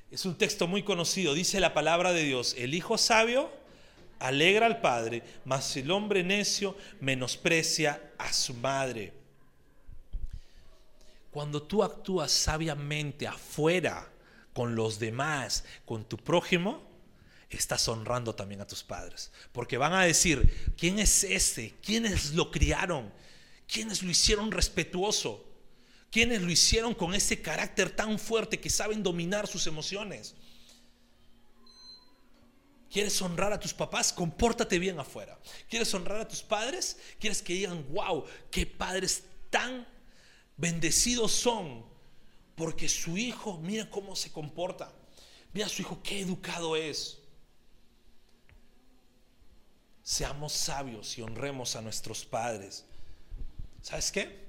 [0.10, 1.34] Es un texto muy conocido.
[1.34, 3.52] Dice la palabra de Dios, el hijo sabio
[4.20, 9.14] alegra al padre, mas el hombre necio menosprecia a su madre.
[11.32, 14.12] Cuando tú actúas sabiamente afuera,
[14.54, 16.82] con los demás, con tu prójimo,
[17.58, 19.32] estás honrando también a tus padres.
[19.52, 21.74] Porque van a decir, ¿quién es ese?
[21.84, 23.12] ¿Quiénes lo criaron?
[23.68, 25.46] ¿Quiénes lo hicieron respetuoso?
[26.12, 30.36] ¿Quiénes lo hicieron con ese carácter tan fuerte que saben dominar sus emociones?
[32.92, 34.12] ¿Quieres honrar a tus papás?
[34.12, 35.40] Compórtate bien afuera.
[35.70, 36.98] ¿Quieres honrar a tus padres?
[37.18, 39.88] ¿Quieres que digan, wow, qué padres tan
[40.58, 41.86] bendecidos son?
[42.56, 44.94] Porque su hijo, mira cómo se comporta.
[45.54, 47.21] Mira su hijo, qué educado es.
[50.04, 52.86] Seamos sabios y honremos a nuestros padres.
[53.82, 54.42] ¿Sabes qué?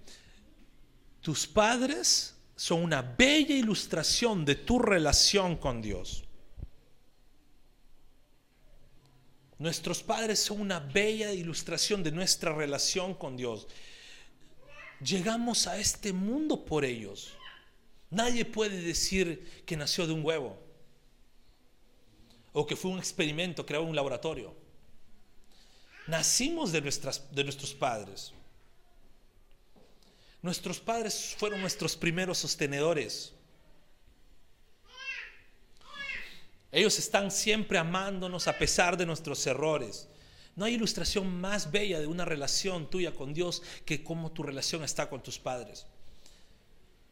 [1.21, 6.25] Tus padres son una bella ilustración de tu relación con Dios.
[9.59, 13.69] Nuestros padres son una bella ilustración de nuestra relación con Dios.
[15.01, 17.33] Llegamos a este mundo por ellos.
[18.11, 20.59] Nadie puede decir que nació de un huevo
[22.53, 24.55] o que fue un experimento creado en un laboratorio.
[26.07, 28.33] Nacimos de, nuestras, de nuestros padres.
[30.43, 33.33] Nuestros padres fueron nuestros primeros sostenedores.
[36.73, 40.09] Ellos están siempre amándonos a pesar de nuestros errores.
[40.57, 44.83] No hay ilustración más bella de una relación tuya con Dios que cómo tu relación
[44.83, 45.87] está con tus padres.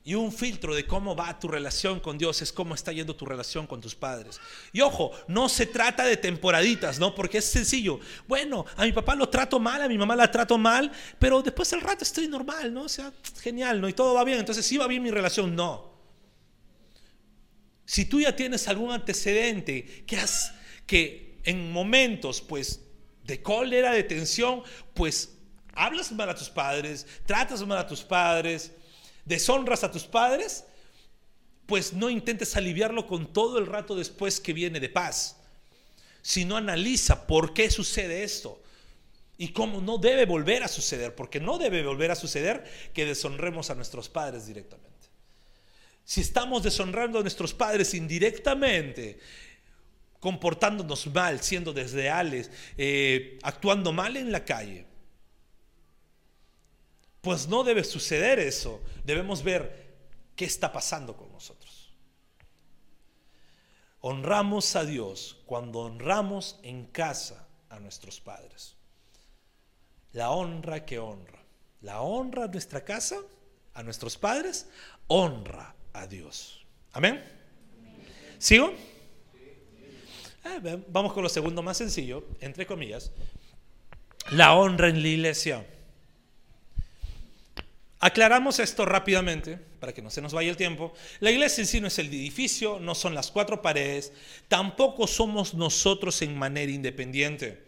[0.02, 3.26] Y un filtro de cómo va tu relación con Dios es cómo está yendo tu
[3.26, 4.40] relación con tus padres.
[4.72, 7.14] Y ojo, no se trata de temporaditas, ¿no?
[7.14, 8.00] Porque es sencillo.
[8.26, 11.70] Bueno, a mi papá lo trato mal, a mi mamá la trato mal, pero después
[11.70, 12.84] del rato estoy normal, ¿no?
[12.84, 13.90] O sea, genial, ¿no?
[13.90, 14.38] Y todo va bien.
[14.38, 15.54] Entonces, ¿sí va bien mi relación?
[15.54, 15.90] No.
[17.84, 20.54] Si tú ya tienes algún antecedente que, has,
[20.86, 22.80] que en momentos, pues,
[23.24, 24.62] de cólera, de tensión,
[24.94, 25.36] pues,
[25.74, 28.72] hablas mal a tus padres, tratas mal a tus padres,
[29.24, 30.64] deshonras a tus padres,
[31.66, 35.36] pues no intentes aliviarlo con todo el rato después que viene de paz,
[36.22, 38.60] sino analiza por qué sucede esto
[39.38, 43.70] y cómo no debe volver a suceder, porque no debe volver a suceder que deshonremos
[43.70, 44.90] a nuestros padres directamente.
[46.04, 49.18] Si estamos deshonrando a nuestros padres indirectamente,
[50.18, 54.89] comportándonos mal, siendo desleales, eh, actuando mal en la calle,
[57.20, 58.80] pues no debe suceder eso.
[59.04, 59.90] Debemos ver
[60.36, 61.92] qué está pasando con nosotros.
[64.00, 68.76] Honramos a Dios cuando honramos en casa a nuestros padres.
[70.12, 71.44] La honra que honra.
[71.82, 73.16] La honra a nuestra casa,
[73.74, 74.68] a nuestros padres,
[75.06, 76.66] honra a Dios.
[76.92, 77.22] Amén.
[78.38, 78.72] ¿Sigo?
[80.44, 83.12] Eh, vamos con lo segundo más sencillo, entre comillas.
[84.30, 85.66] La honra en la iglesia.
[88.02, 90.94] Aclaramos esto rápidamente para que no se nos vaya el tiempo.
[91.20, 94.12] La iglesia en sí no es el edificio, no son las cuatro paredes,
[94.48, 97.62] tampoco somos nosotros en manera independiente.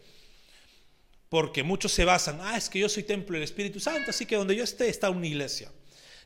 [1.29, 4.35] Porque muchos se basan, ah, es que yo soy templo del Espíritu Santo, así que
[4.35, 5.71] donde yo esté está una iglesia.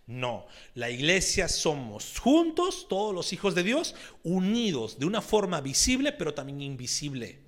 [0.05, 3.93] No, la iglesia somos juntos, todos los hijos de Dios,
[4.23, 7.46] unidos de una forma visible, pero también invisible.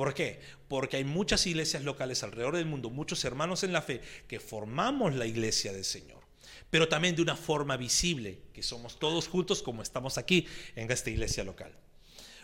[0.00, 0.40] ¿Por qué?
[0.66, 5.14] Porque hay muchas iglesias locales alrededor del mundo, muchos hermanos en la fe, que formamos
[5.14, 6.22] la iglesia del Señor,
[6.70, 11.10] pero también de una forma visible, que somos todos juntos como estamos aquí en esta
[11.10, 11.76] iglesia local.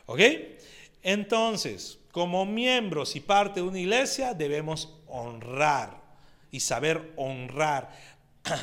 [0.04, 0.20] ¿Ok?
[1.02, 6.02] Entonces, como miembros y parte de una iglesia, debemos honrar
[6.50, 7.90] y saber honrar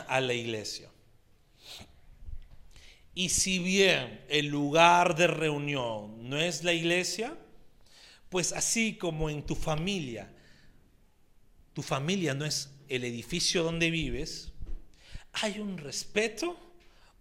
[0.08, 0.88] a la iglesia.
[3.16, 7.36] Y si bien el lugar de reunión no es la iglesia,
[8.34, 10.28] Pues así como en tu familia,
[11.74, 14.52] tu familia no es el edificio donde vives,
[15.34, 16.58] hay un respeto,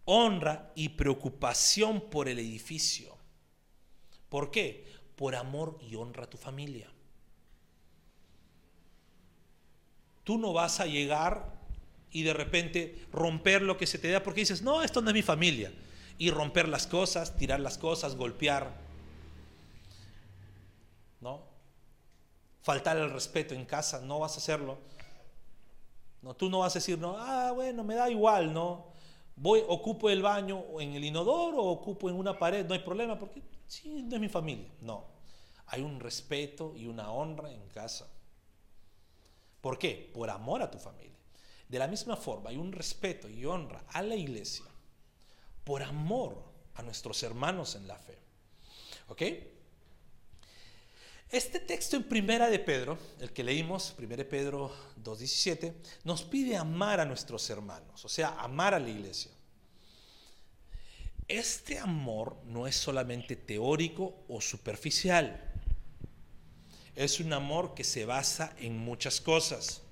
[0.06, 3.14] honra y preocupación por el edificio.
[4.30, 4.86] ¿Por qué?
[5.14, 6.88] Por amor y honra a tu familia.
[10.24, 11.60] Tú no vas a llegar
[12.10, 15.14] y de repente romper lo que se te da porque dices, no, esto no es
[15.14, 15.74] mi familia.
[16.16, 18.81] Y romper las cosas, tirar las cosas, golpear.
[21.22, 21.40] ¿No?
[22.60, 24.76] Faltar el respeto en casa, no vas a hacerlo.
[26.20, 28.92] No, tú no vas a decir, no, ah, bueno, me da igual, ¿no?
[29.34, 33.18] Voy, ocupo el baño en el inodoro o ocupo en una pared, no hay problema,
[33.18, 34.68] porque sí, no es mi familia.
[34.82, 35.06] No,
[35.68, 38.06] hay un respeto y una honra en casa.
[39.62, 40.10] ¿Por qué?
[40.12, 41.16] Por amor a tu familia.
[41.68, 44.66] De la misma forma, hay un respeto y honra a la iglesia
[45.64, 46.42] por amor
[46.74, 48.18] a nuestros hermanos en la fe.
[49.08, 49.22] ¿Ok?
[51.32, 55.72] Este texto en Primera de Pedro, el que leímos, Primera de Pedro 2.17,
[56.04, 59.30] nos pide amar a nuestros hermanos, o sea, amar a la iglesia.
[61.26, 65.52] Este amor no es solamente teórico o superficial
[66.94, 69.82] es un amor que se basa en muchas cosas.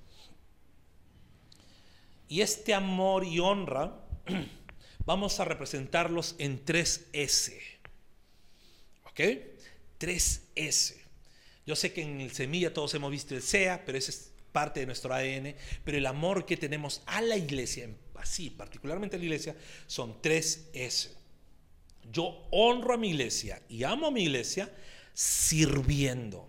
[2.28, 4.04] Y este amor y honra
[5.06, 7.58] vamos a representarlos en tres S.
[9.04, 9.20] ¿Ok?
[9.98, 10.99] Tres S.
[11.70, 14.80] Yo sé que en el semilla todos hemos visto el SEA, pero ese es parte
[14.80, 15.54] de nuestro ADN.
[15.84, 19.54] Pero el amor que tenemos a la iglesia, así, particularmente a la iglesia,
[19.86, 21.12] son tres S.
[22.10, 24.68] Yo honro a mi iglesia y amo a mi iglesia
[25.14, 26.48] sirviendo.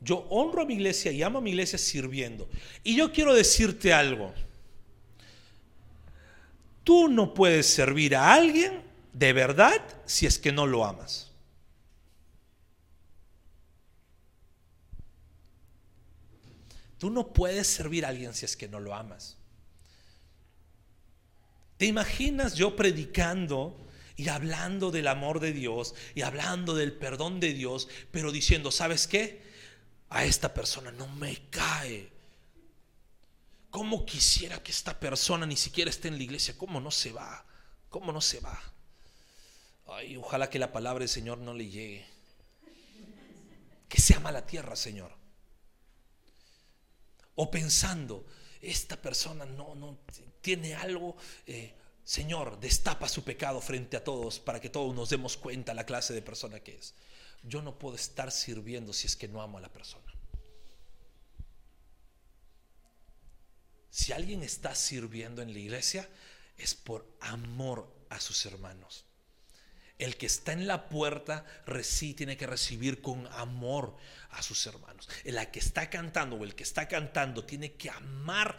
[0.00, 2.48] Yo honro a mi iglesia y amo a mi iglesia sirviendo.
[2.84, 4.32] Y yo quiero decirte algo.
[6.84, 8.87] Tú no puedes servir a alguien
[9.18, 11.32] de verdad si es que no lo amas.
[16.98, 19.36] Tú no puedes servir a alguien si es que no lo amas.
[21.78, 23.76] ¿Te imaginas yo predicando
[24.16, 29.08] y hablando del amor de Dios y hablando del perdón de Dios, pero diciendo, ¿sabes
[29.08, 29.42] qué?
[30.10, 32.10] A esta persona no me cae.
[33.70, 36.56] ¿Cómo quisiera que esta persona ni siquiera esté en la iglesia?
[36.56, 37.44] ¿Cómo no se va?
[37.88, 38.60] ¿Cómo no se va?
[39.88, 42.06] Ay, ojalá que la palabra del Señor no le llegue.
[43.88, 45.12] Que se ama la tierra, Señor.
[47.34, 48.26] O pensando,
[48.60, 49.98] esta persona no, no
[50.40, 51.74] tiene algo eh,
[52.08, 56.14] Señor, destapa su pecado frente a todos para que todos nos demos cuenta la clase
[56.14, 56.94] de persona que es.
[57.42, 60.10] Yo no puedo estar sirviendo si es que no amo a la persona.
[63.90, 66.08] Si alguien está sirviendo en la iglesia
[66.56, 69.04] es por amor a sus hermanos.
[69.98, 71.44] El que está en la puerta
[71.82, 73.96] sí tiene que recibir con amor
[74.30, 75.08] a sus hermanos.
[75.24, 78.56] El que está cantando o el que está cantando tiene que amar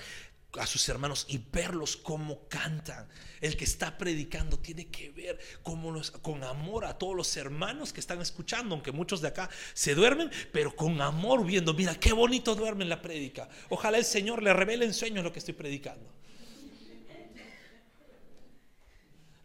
[0.54, 3.08] a sus hermanos y verlos como cantan.
[3.40, 8.00] El que está predicando tiene que ver cómo con amor a todos los hermanos que
[8.00, 12.56] están escuchando, aunque muchos de acá se duermen, pero con amor viendo, mira qué bonito
[12.56, 13.48] duermen la prédica.
[13.70, 16.19] Ojalá el Señor le revele en sueños lo que estoy predicando.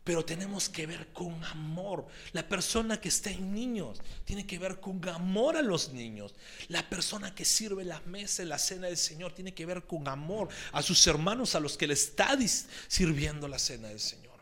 [0.05, 2.07] Pero tenemos que ver con amor.
[2.33, 6.35] La persona que está en niños tiene que ver con amor a los niños.
[6.69, 10.07] La persona que sirve la mesa en la cena del Señor tiene que ver con
[10.07, 12.37] amor a sus hermanos a los que le está
[12.87, 14.35] sirviendo la cena del Señor.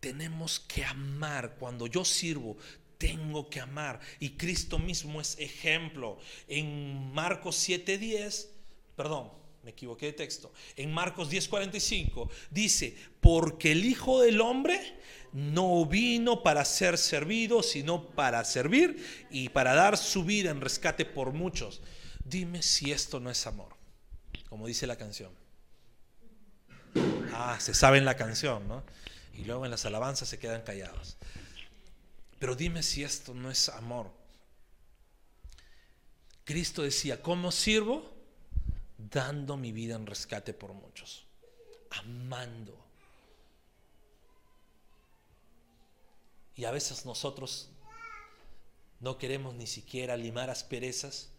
[0.00, 1.54] Tenemos que amar.
[1.56, 2.56] Cuando yo sirvo,
[2.98, 4.00] tengo que amar.
[4.18, 6.18] Y Cristo mismo es ejemplo.
[6.48, 8.48] En Marcos 7:10,
[8.96, 9.30] perdón,
[9.62, 10.52] me equivoqué de texto.
[10.76, 14.98] En Marcos 10:45 dice, porque el Hijo del Hombre
[15.32, 21.04] no vino para ser servido, sino para servir y para dar su vida en rescate
[21.04, 21.82] por muchos.
[22.24, 23.74] Dime si esto no es amor,
[24.48, 25.32] como dice la canción.
[27.32, 28.82] Ah, se sabe en la canción, ¿no?
[29.34, 31.16] Y luego en las alabanzas se quedan callados.
[32.38, 34.10] Pero dime si esto no es amor.
[36.44, 38.19] Cristo decía, ¿cómo sirvo?
[39.08, 41.24] Dando mi vida en rescate por muchos,
[41.90, 42.76] amando.
[46.56, 47.70] Y a veces nosotros
[49.00, 51.30] no queremos ni siquiera limar asperezas.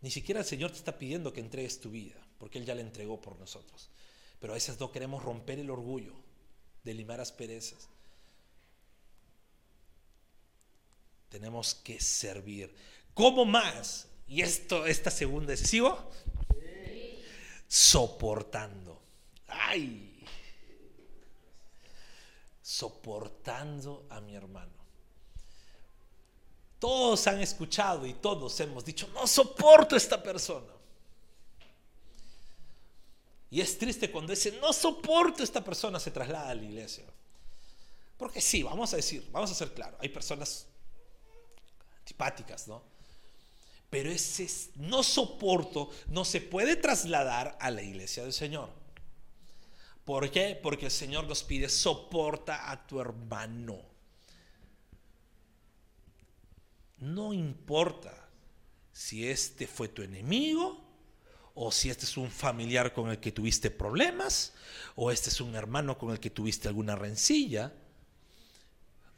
[0.00, 2.82] Ni siquiera el Señor te está pidiendo que entregues tu vida, porque Él ya la
[2.82, 3.88] entregó por nosotros.
[4.38, 6.12] Pero a veces no queremos romper el orgullo
[6.84, 7.88] de limar asperezas.
[11.28, 12.72] Tenemos que servir.
[13.14, 14.06] ¿Cómo más?
[14.28, 16.10] Y esto, esta segunda, ¿sigo?
[17.68, 19.00] Soportando.
[19.48, 20.12] Ay.
[22.62, 24.72] soportando a mi hermano.
[26.80, 30.72] Todos han escuchado y todos hemos dicho, no soporto a esta persona.
[33.50, 37.04] Y es triste cuando ese no soporto a esta persona se traslada a la iglesia.
[38.18, 40.66] Porque sí, vamos a decir, vamos a ser claros, hay personas
[42.00, 42.82] antipáticas, ¿no?
[43.90, 48.70] Pero ese no soporto no se puede trasladar a la iglesia del Señor.
[50.04, 50.58] ¿Por qué?
[50.60, 53.80] Porque el Señor nos pide, soporta a tu hermano.
[56.98, 58.28] No importa
[58.92, 60.80] si este fue tu enemigo
[61.54, 64.52] o si este es un familiar con el que tuviste problemas
[64.94, 67.72] o este es un hermano con el que tuviste alguna rencilla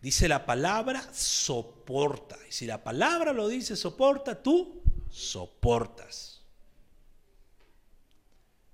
[0.00, 2.38] Dice la palabra soporta.
[2.48, 6.42] Y si la palabra lo dice soporta, tú soportas.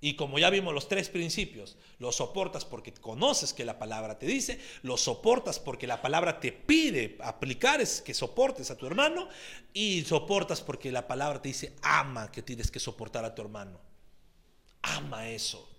[0.01, 4.27] Y como ya vimos los tres principios, lo soportas porque conoces que la palabra te
[4.27, 9.27] dice, lo soportas porque la palabra te pide aplicar es que soportes a tu hermano
[9.73, 13.79] y soportas porque la palabra te dice ama que tienes que soportar a tu hermano.
[14.83, 15.74] Ama eso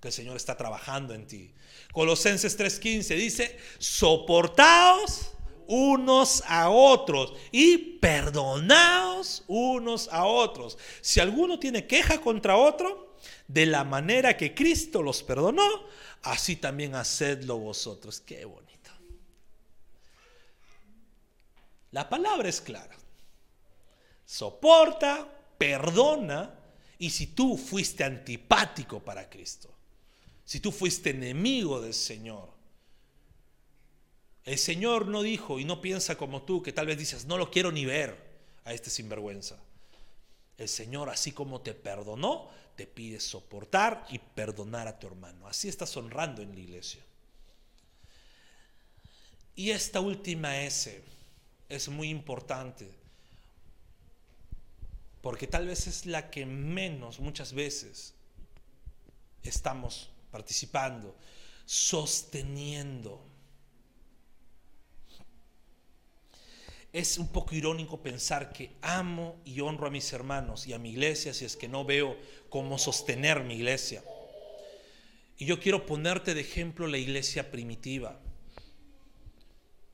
[0.00, 1.52] que el Señor está trabajando en ti.
[1.92, 5.32] Colosenses 3:15 dice, soportaos
[5.66, 10.78] unos a otros y perdonaos unos a otros.
[11.00, 15.66] Si alguno tiene queja contra otro, de la manera que Cristo los perdonó,
[16.22, 18.20] así también hacedlo vosotros.
[18.20, 18.90] Qué bonito.
[21.90, 22.96] La palabra es clara.
[24.24, 25.26] Soporta,
[25.56, 26.54] perdona,
[26.98, 29.77] y si tú fuiste antipático para Cristo,
[30.48, 32.48] si tú fuiste enemigo del Señor.
[34.46, 37.50] El Señor no dijo y no piensa como tú, que tal vez dices, no lo
[37.50, 38.16] quiero ni ver
[38.64, 39.58] a este sinvergüenza.
[40.56, 45.46] El Señor, así como te perdonó, te pide soportar y perdonar a tu hermano.
[45.46, 47.02] Así estás honrando en la iglesia.
[49.54, 51.02] Y esta última S
[51.68, 52.88] es muy importante,
[55.20, 58.14] porque tal vez es la que menos muchas veces
[59.42, 61.16] estamos participando,
[61.64, 63.24] sosteniendo.
[66.92, 70.90] Es un poco irónico pensar que amo y honro a mis hermanos y a mi
[70.90, 72.16] iglesia si es que no veo
[72.48, 74.02] cómo sostener mi iglesia.
[75.36, 78.18] Y yo quiero ponerte de ejemplo la iglesia primitiva.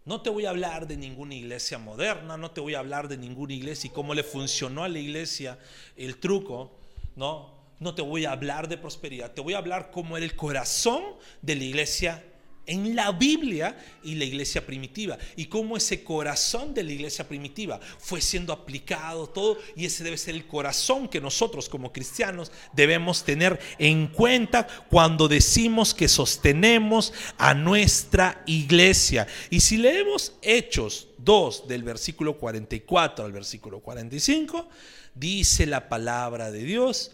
[0.04, 3.16] No te voy a hablar de ninguna iglesia moderna, no te voy a hablar de
[3.16, 5.58] ninguna iglesia y cómo le funcionó a la iglesia
[5.96, 6.78] el truco,
[7.16, 7.63] ¿no?
[7.80, 11.02] No te voy a hablar de prosperidad, te voy a hablar como era el corazón
[11.42, 12.24] de la iglesia
[12.66, 17.80] en la Biblia y la iglesia primitiva y cómo ese corazón de la iglesia primitiva
[17.98, 23.24] fue siendo aplicado todo y ese debe ser el corazón que nosotros como cristianos debemos
[23.24, 29.26] tener en cuenta cuando decimos que sostenemos a nuestra iglesia.
[29.50, 34.68] Y si leemos Hechos 2 del versículo 44 al versículo 45,
[35.14, 37.12] dice la palabra de Dios,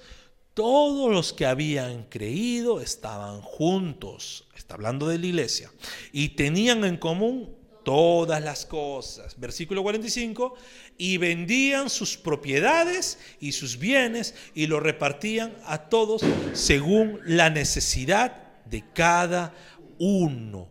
[0.54, 5.70] todos los que habían creído estaban juntos, está hablando de la iglesia,
[6.12, 9.38] y tenían en común todas las cosas.
[9.38, 10.54] Versículo 45,
[10.98, 16.22] y vendían sus propiedades y sus bienes y lo repartían a todos
[16.52, 19.54] según la necesidad de cada
[19.98, 20.68] uno.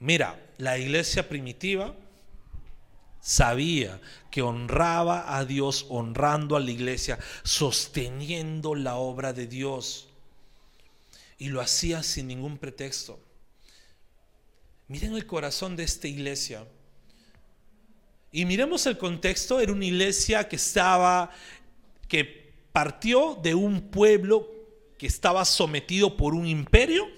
[0.00, 1.94] Mira, la iglesia primitiva
[3.20, 4.00] sabía
[4.30, 10.08] que honraba a Dios, honrando a la iglesia, sosteniendo la obra de Dios.
[11.38, 13.20] Y lo hacía sin ningún pretexto.
[14.88, 16.66] Miren el corazón de esta iglesia.
[18.32, 21.30] Y miremos el contexto, era una iglesia que estaba,
[22.08, 24.48] que partió de un pueblo
[24.98, 27.08] que estaba sometido por un imperio,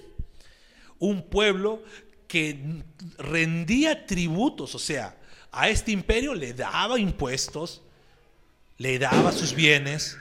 [0.98, 1.82] un pueblo
[2.28, 2.82] que
[3.18, 5.19] rendía tributos, o sea,
[5.52, 7.82] a este imperio le daba impuestos,
[8.78, 10.16] le daba sus bienes.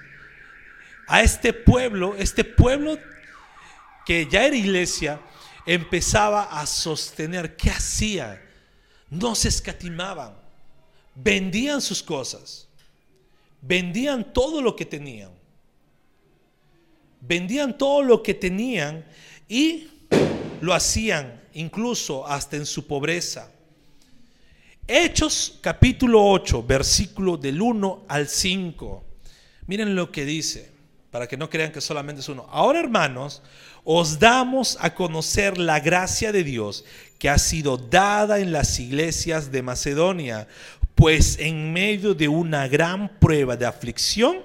[1.07, 2.97] A este pueblo, este pueblo
[4.05, 5.21] que ya era iglesia,
[5.65, 7.55] empezaba a sostener.
[7.55, 8.41] ¿Qué hacía?
[9.09, 10.35] No se escatimaban.
[11.15, 12.67] Vendían sus cosas.
[13.61, 15.31] Vendían todo lo que tenían.
[17.21, 19.05] Vendían todo lo que tenían
[19.47, 19.89] y
[20.61, 23.51] lo hacían incluso hasta en su pobreza.
[24.91, 29.03] Hechos capítulo 8, versículo del 1 al 5.
[29.67, 30.71] Miren lo que dice,
[31.11, 32.47] para que no crean que solamente es uno.
[32.49, 33.43] Ahora, hermanos,
[33.83, 36.85] os damos a conocer la gracia de Dios
[37.19, 40.47] que ha sido dada en las iglesias de Macedonia,
[40.95, 44.37] pues en medio de una gran prueba de aflicción,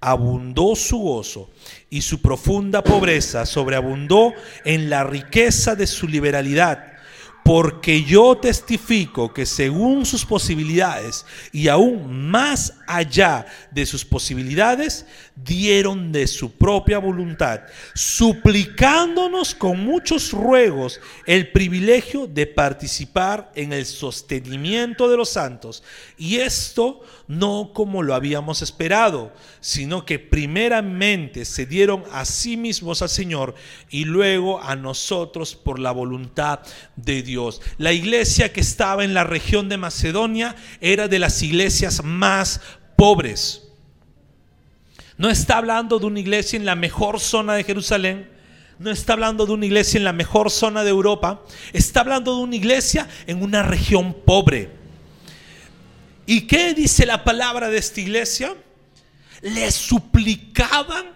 [0.00, 1.50] abundó su gozo
[1.90, 4.32] y su profunda pobreza sobreabundó
[4.64, 6.95] en la riqueza de su liberalidad
[7.46, 16.12] porque yo testifico que según sus posibilidades y aún más allá de sus posibilidades, dieron
[16.12, 17.60] de su propia voluntad,
[17.94, 25.82] suplicándonos con muchos ruegos el privilegio de participar en el sostenimiento de los santos.
[26.16, 33.02] Y esto no como lo habíamos esperado, sino que primeramente se dieron a sí mismos
[33.02, 33.54] al Señor
[33.90, 36.60] y luego a nosotros por la voluntad
[36.94, 37.60] de Dios.
[37.78, 42.60] La iglesia que estaba en la región de Macedonia era de las iglesias más
[42.96, 43.68] pobres.
[45.18, 48.30] No está hablando de una iglesia en la mejor zona de Jerusalén.
[48.78, 51.42] No está hablando de una iglesia en la mejor zona de Europa.
[51.72, 54.70] Está hablando de una iglesia en una región pobre.
[56.26, 58.54] ¿Y qué dice la palabra de esta iglesia?
[59.40, 61.06] Le suplicaban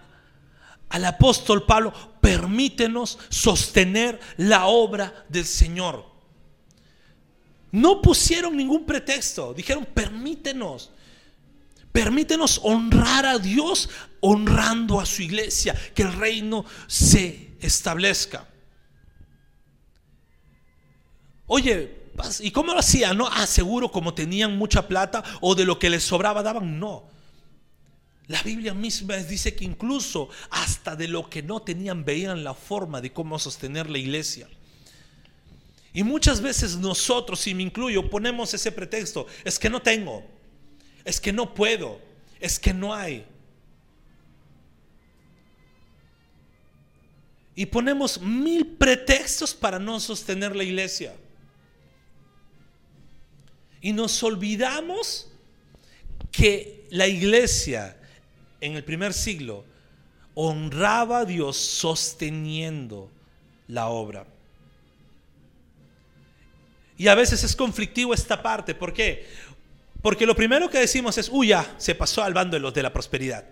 [0.89, 6.05] al apóstol Pablo, permítenos sostener la obra del Señor.
[7.71, 10.91] No pusieron ningún pretexto, dijeron, permítenos.
[11.91, 13.89] Permítenos honrar a Dios
[14.21, 18.47] honrando a su iglesia, que el reino se establezca.
[21.47, 23.17] Oye, ¿y cómo lo hacían?
[23.17, 26.79] No, ah, seguro como tenían mucha plata o de lo que les sobraba daban.
[26.79, 27.09] No.
[28.27, 33.01] La Biblia misma dice que incluso hasta de lo que no tenían veían la forma
[33.01, 34.47] de cómo sostener la iglesia.
[35.93, 40.23] Y muchas veces nosotros, y me incluyo, ponemos ese pretexto, es que no tengo
[41.03, 41.99] es que no puedo,
[42.39, 43.25] es que no hay.
[47.55, 51.13] Y ponemos mil pretextos para no sostener la iglesia.
[53.81, 55.29] Y nos olvidamos
[56.31, 57.97] que la iglesia
[58.61, 59.65] en el primer siglo
[60.33, 63.09] honraba a Dios sosteniendo
[63.67, 64.25] la obra.
[66.97, 68.75] Y a veces es conflictivo esta parte.
[68.75, 69.27] ¿Por qué?
[70.01, 72.81] Porque lo primero que decimos es, uy, ya, se pasó al bando de los de
[72.81, 73.45] la prosperidad.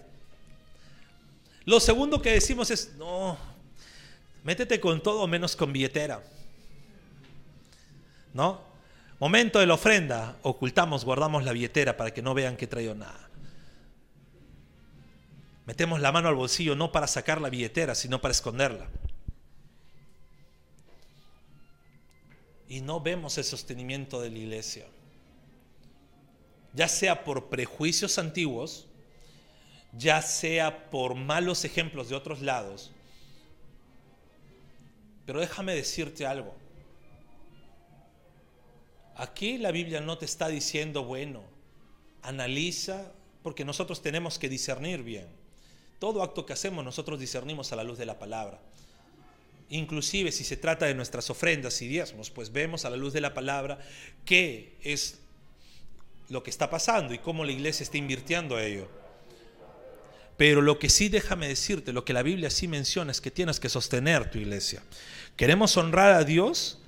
[1.65, 3.37] Lo segundo que decimos es, no,
[4.43, 6.23] métete con todo menos con billetera.
[8.33, 8.61] ¿No?
[9.19, 13.29] Momento de la ofrenda, ocultamos, guardamos la billetera para que no vean que traigo nada.
[15.65, 18.87] Metemos la mano al bolsillo no para sacar la billetera, sino para esconderla.
[22.67, 24.85] Y no vemos el sostenimiento de la iglesia
[26.73, 28.87] ya sea por prejuicios antiguos,
[29.97, 32.91] ya sea por malos ejemplos de otros lados.
[35.25, 36.55] Pero déjame decirte algo.
[39.15, 41.43] Aquí la Biblia no te está diciendo, bueno,
[42.21, 43.11] analiza,
[43.43, 45.27] porque nosotros tenemos que discernir bien.
[45.99, 48.59] Todo acto que hacemos nosotros discernimos a la luz de la palabra.
[49.69, 53.21] Inclusive si se trata de nuestras ofrendas y diezmos, pues vemos a la luz de
[53.21, 53.79] la palabra
[54.25, 55.19] qué es
[56.29, 58.87] lo que está pasando y cómo la iglesia está invirtiendo a ello.
[60.37, 63.59] Pero lo que sí déjame decirte, lo que la Biblia sí menciona es que tienes
[63.59, 64.81] que sostener tu iglesia.
[65.35, 66.79] Queremos honrar a Dios.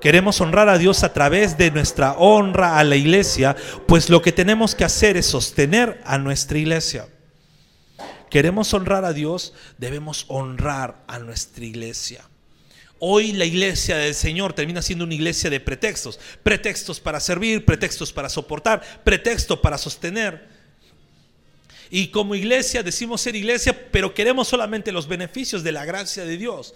[0.00, 3.56] Queremos honrar a Dios a través de nuestra honra a la iglesia,
[3.86, 7.08] pues lo que tenemos que hacer es sostener a nuestra iglesia.
[8.28, 12.28] Queremos honrar a Dios, debemos honrar a nuestra iglesia.
[12.98, 16.18] Hoy la iglesia del Señor termina siendo una iglesia de pretextos.
[16.42, 20.48] Pretextos para servir, pretextos para soportar, pretextos para sostener.
[21.90, 26.38] Y como iglesia decimos ser iglesia, pero queremos solamente los beneficios de la gracia de
[26.38, 26.74] Dios.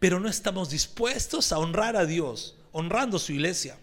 [0.00, 3.78] Pero no estamos dispuestos a honrar a Dios, honrando su iglesia.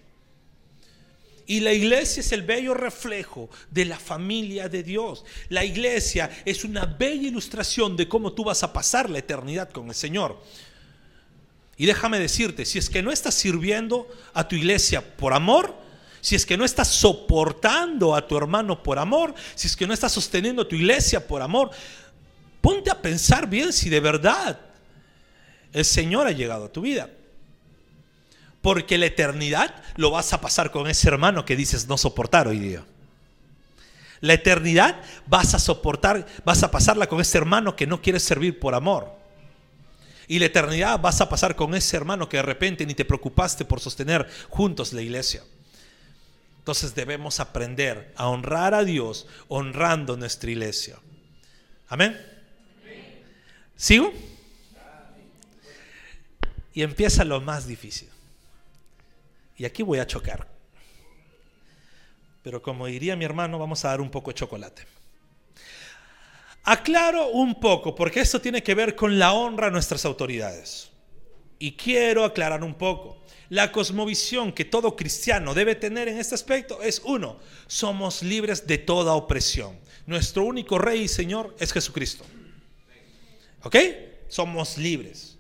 [1.47, 5.23] Y la iglesia es el bello reflejo de la familia de Dios.
[5.47, 9.87] La iglesia es una bella ilustración de cómo tú vas a pasar la eternidad con
[9.87, 10.39] el Señor.
[11.79, 15.73] Y déjame decirte, si es que no estás sirviendo a tu iglesia por amor,
[16.19, 19.93] si es que no estás soportando a tu hermano por amor, si es que no
[19.93, 21.71] estás sosteniendo a tu iglesia por amor,
[22.59, 24.59] ponte a pensar bien si de verdad
[25.71, 27.09] el Señor ha llegado a tu vida.
[28.61, 32.59] Porque la eternidad lo vas a pasar con ese hermano que dices no soportar hoy
[32.59, 32.83] día.
[34.19, 38.59] La eternidad vas a soportar, vas a pasarla con ese hermano que no quiere servir
[38.59, 39.18] por amor.
[40.29, 43.65] Y la eternidad vas a pasar con ese hermano que de repente ni te preocupaste
[43.65, 45.43] por sostener juntos la iglesia.
[46.59, 50.99] Entonces debemos aprender a honrar a Dios honrando nuestra iglesia.
[51.87, 52.15] Amén.
[53.75, 54.13] ¿Sigo?
[56.75, 58.09] Y empieza lo más difícil.
[59.57, 60.47] Y aquí voy a chocar.
[62.43, 64.98] Pero como diría mi hermano, vamos a dar un poco de chocolate.
[66.63, 70.89] Aclaro un poco, porque esto tiene que ver con la honra a nuestras autoridades.
[71.57, 73.23] Y quiero aclarar un poco.
[73.49, 78.77] La cosmovisión que todo cristiano debe tener en este aspecto es uno, somos libres de
[78.77, 79.79] toda opresión.
[80.05, 82.23] Nuestro único rey y señor es Jesucristo.
[83.63, 83.75] ¿Ok?
[84.27, 85.37] Somos libres.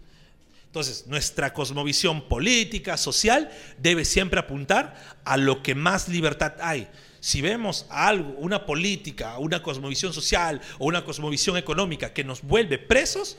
[0.65, 6.87] Entonces, nuestra cosmovisión política, social, debe siempre apuntar a lo que más libertad hay.
[7.19, 12.77] Si vemos algo, una política, una cosmovisión social o una cosmovisión económica que nos vuelve
[12.77, 13.37] presos,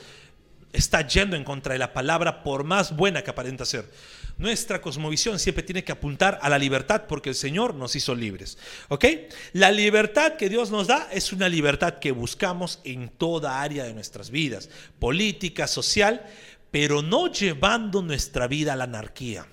[0.73, 3.89] está yendo en contra de la palabra por más buena que aparenta ser.
[4.37, 8.57] Nuestra cosmovisión siempre tiene que apuntar a la libertad porque el Señor nos hizo libres.
[8.89, 9.05] ¿Ok?
[9.53, 13.93] La libertad que Dios nos da es una libertad que buscamos en toda área de
[13.93, 14.69] nuestras vidas,
[14.99, 16.25] política, social,
[16.71, 19.45] pero no llevando nuestra vida a la anarquía.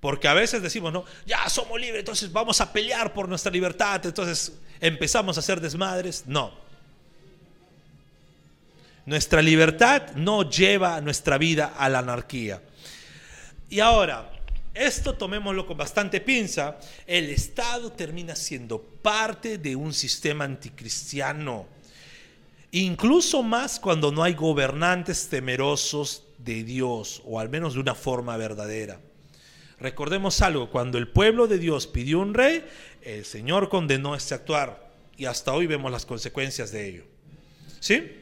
[0.00, 4.04] Porque a veces decimos, no, ya somos libres, entonces vamos a pelear por nuestra libertad,
[4.04, 6.24] entonces empezamos a hacer desmadres.
[6.26, 6.52] No.
[9.04, 12.62] Nuestra libertad no lleva nuestra vida a la anarquía.
[13.68, 14.30] Y ahora,
[14.72, 21.66] esto tomémoslo con bastante pinza, el Estado termina siendo parte de un sistema anticristiano.
[22.72, 28.36] Incluso más cuando no hay gobernantes temerosos de Dios, o al menos de una forma
[28.36, 29.00] verdadera.
[29.80, 32.64] Recordemos algo, cuando el pueblo de Dios pidió un rey,
[33.00, 37.04] el Señor condenó este actuar y hasta hoy vemos las consecuencias de ello.
[37.80, 38.12] ¿Sí?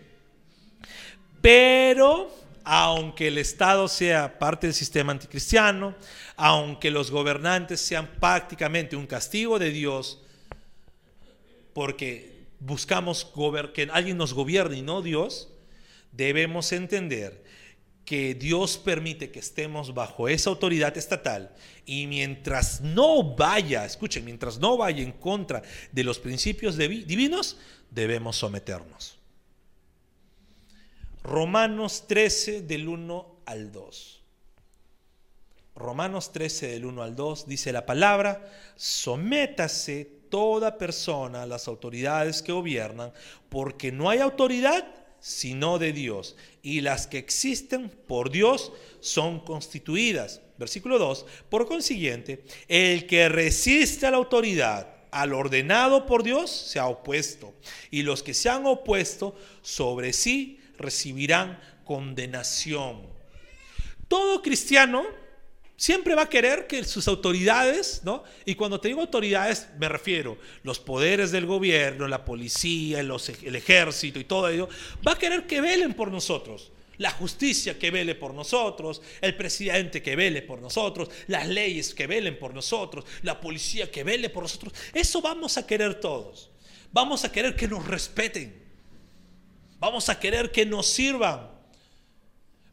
[1.40, 2.32] Pero
[2.62, 5.96] aunque el Estado sea parte del sistema anticristiano,
[6.36, 10.20] aunque los gobernantes sean prácticamente un castigo de Dios,
[11.72, 13.32] porque buscamos
[13.72, 15.48] que alguien nos gobierne y no Dios,
[16.12, 17.42] debemos entender
[18.08, 21.54] que Dios permite que estemos bajo esa autoridad estatal
[21.84, 25.60] y mientras no vaya, escuchen, mientras no vaya en contra
[25.92, 27.58] de los principios divinos,
[27.90, 29.18] debemos someternos.
[31.22, 34.22] Romanos 13 del 1 al 2.
[35.76, 42.40] Romanos 13 del 1 al 2 dice la palabra, sométase toda persona a las autoridades
[42.40, 43.12] que gobiernan,
[43.50, 50.40] porque no hay autoridad sino de Dios, y las que existen por Dios son constituidas.
[50.58, 56.78] Versículo 2, por consiguiente, el que resiste a la autoridad, al ordenado por Dios, se
[56.78, 57.54] ha opuesto,
[57.90, 63.02] y los que se han opuesto sobre sí recibirán condenación.
[64.08, 65.04] Todo cristiano
[65.78, 68.24] siempre va a querer que sus autoridades, ¿no?
[68.44, 74.18] Y cuando te digo autoridades, me refiero los poderes del gobierno, la policía, el ejército
[74.18, 74.68] y todo ello,
[75.06, 76.72] va a querer que velen por nosotros.
[76.98, 82.08] La justicia que vele por nosotros, el presidente que vele por nosotros, las leyes que
[82.08, 84.74] velen por nosotros, la policía que vele por nosotros.
[84.92, 86.50] Eso vamos a querer todos.
[86.90, 88.66] Vamos a querer que nos respeten.
[89.78, 91.57] Vamos a querer que nos sirvan.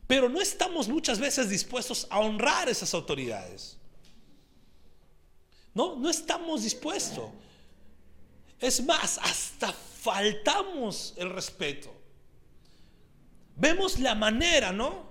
[0.07, 3.77] Pero no estamos muchas veces dispuestos a honrar esas autoridades.
[5.73, 7.25] No, no estamos dispuestos.
[8.59, 11.93] Es más, hasta faltamos el respeto.
[13.55, 15.05] Vemos la manera, ¿no?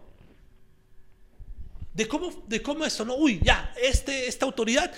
[1.92, 3.16] De cómo, de cómo esto, ¿no?
[3.16, 4.92] Uy, ya, este, esta autoridad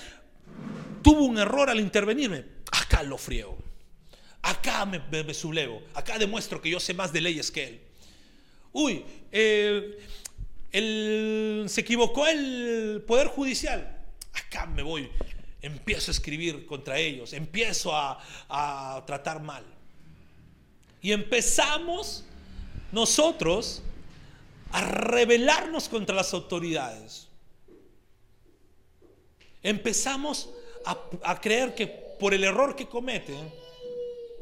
[1.03, 2.45] tuvo un error al intervenirme.
[2.71, 3.57] Acá lo friego.
[4.43, 5.83] Acá me, me sublevo.
[5.95, 7.86] Acá demuestro que yo sé más de leyes que él
[8.77, 9.99] uy, eh,
[11.67, 14.05] se equivocó el Poder Judicial,
[14.35, 15.11] acá me voy,
[15.63, 19.65] empiezo a escribir contra ellos, empiezo a, a tratar mal.
[21.01, 22.25] Y empezamos
[22.93, 23.83] nosotros
[24.73, 27.29] a rebelarnos contra las autoridades.
[29.63, 30.51] Empezamos
[30.85, 33.53] a, a, creer que por el error que cometen,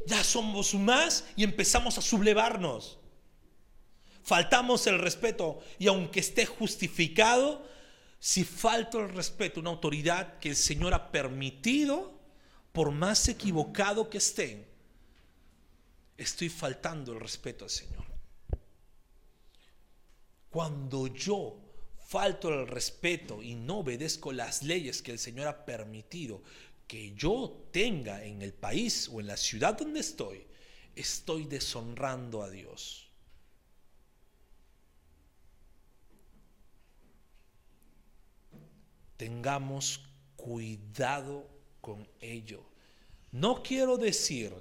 [0.07, 2.99] ya somos más y empezamos a sublevarnos
[4.25, 7.64] faltamos el respeto y aunque esté justificado,
[8.18, 12.18] si falto el respeto a una autoridad que el Señor ha permitido,
[12.72, 14.66] por más equivocado que esté,
[16.16, 18.05] estoy faltando el respeto al Señor.
[20.49, 21.61] Cuando yo
[22.07, 26.43] falto el respeto y no obedezco las leyes que el Señor ha permitido
[26.87, 30.47] que yo tenga en el país o en la ciudad donde estoy,
[30.95, 33.03] estoy deshonrando a Dios.
[39.25, 40.03] Tengamos
[40.37, 41.49] cuidado
[41.81, 42.62] con ello.
[43.33, 44.53] No quiero decir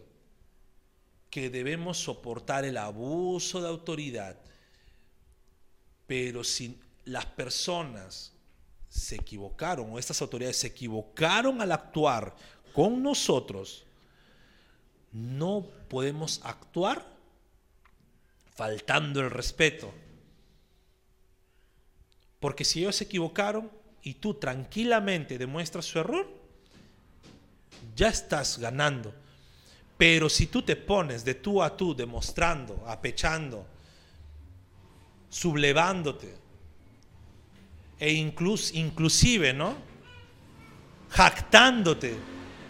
[1.30, 4.40] que debemos soportar el abuso de autoridad,
[6.08, 8.32] pero si las personas
[8.88, 12.34] se equivocaron o estas autoridades se equivocaron al actuar
[12.72, 13.84] con nosotros,
[15.12, 17.06] no podemos actuar
[18.56, 19.94] faltando el respeto.
[22.40, 26.28] Porque si ellos se equivocaron y tú tranquilamente demuestras su error,
[27.96, 29.14] ya estás ganando.
[29.98, 33.66] Pero si tú te pones de tú a tú demostrando, apechando,
[35.30, 36.36] sublevándote,
[38.00, 39.78] e inclus, inclusive, ¿no?
[41.10, 42.16] Jactándote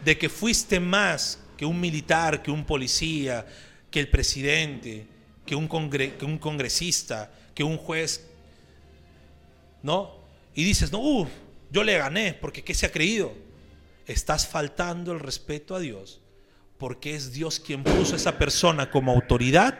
[0.04, 3.46] de que fuiste más que un militar, que un policía,
[3.90, 5.08] que el presidente,
[5.46, 8.30] que un, que un congresista, que un juez,
[9.82, 10.23] ¿no?
[10.56, 11.28] Y dices, no,
[11.72, 13.34] yo le gané, porque ¿qué se ha creído?
[14.06, 16.22] Estás faltando el respeto a Dios,
[16.78, 19.80] porque es Dios quien puso a esa persona como autoridad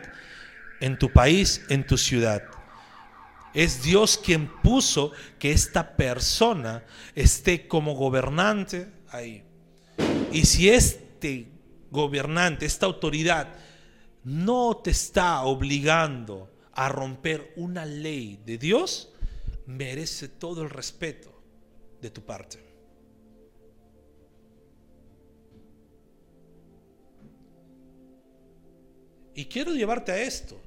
[0.80, 2.44] en tu país, en tu ciudad.
[3.54, 9.44] Es Dios quien puso que esta persona esté como gobernante ahí.
[10.32, 11.52] Y si este
[11.92, 13.54] gobernante, esta autoridad,
[14.24, 19.13] no te está obligando a romper una ley de Dios,
[19.66, 21.32] merece todo el respeto
[22.02, 22.74] de tu parte.
[29.36, 30.60] Y quiero llevarte a esto.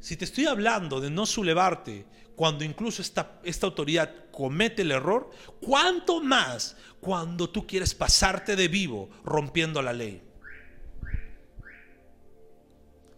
[0.00, 5.30] Si te estoy hablando de no sublevarte cuando incluso esta, esta autoridad comete el error,
[5.60, 10.22] ¿cuánto más cuando tú quieres pasarte de vivo rompiendo la ley?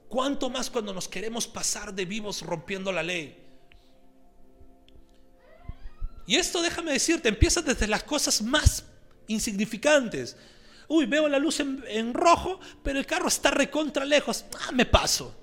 [0.08, 3.47] ¿Cuánto más cuando nos queremos pasar de vivos rompiendo la ley?
[6.28, 8.84] Y esto déjame decirte, empieza desde las cosas más
[9.28, 10.36] insignificantes.
[10.86, 14.44] Uy, veo la luz en, rojo, pero el carro está recontra lejos.
[14.60, 15.34] Ah, me paso.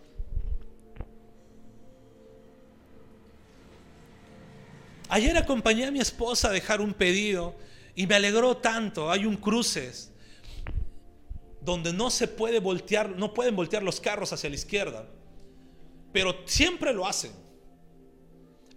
[5.10, 7.56] Ayer acompañé a mi esposa a dejar un pedido
[7.96, 9.10] y me alegró tanto.
[9.10, 10.12] Hay un cruces
[11.62, 15.08] donde no se puede voltear, no pueden voltear los carros hacia la izquierda,
[16.14, 17.45] pero siempre lo hacen.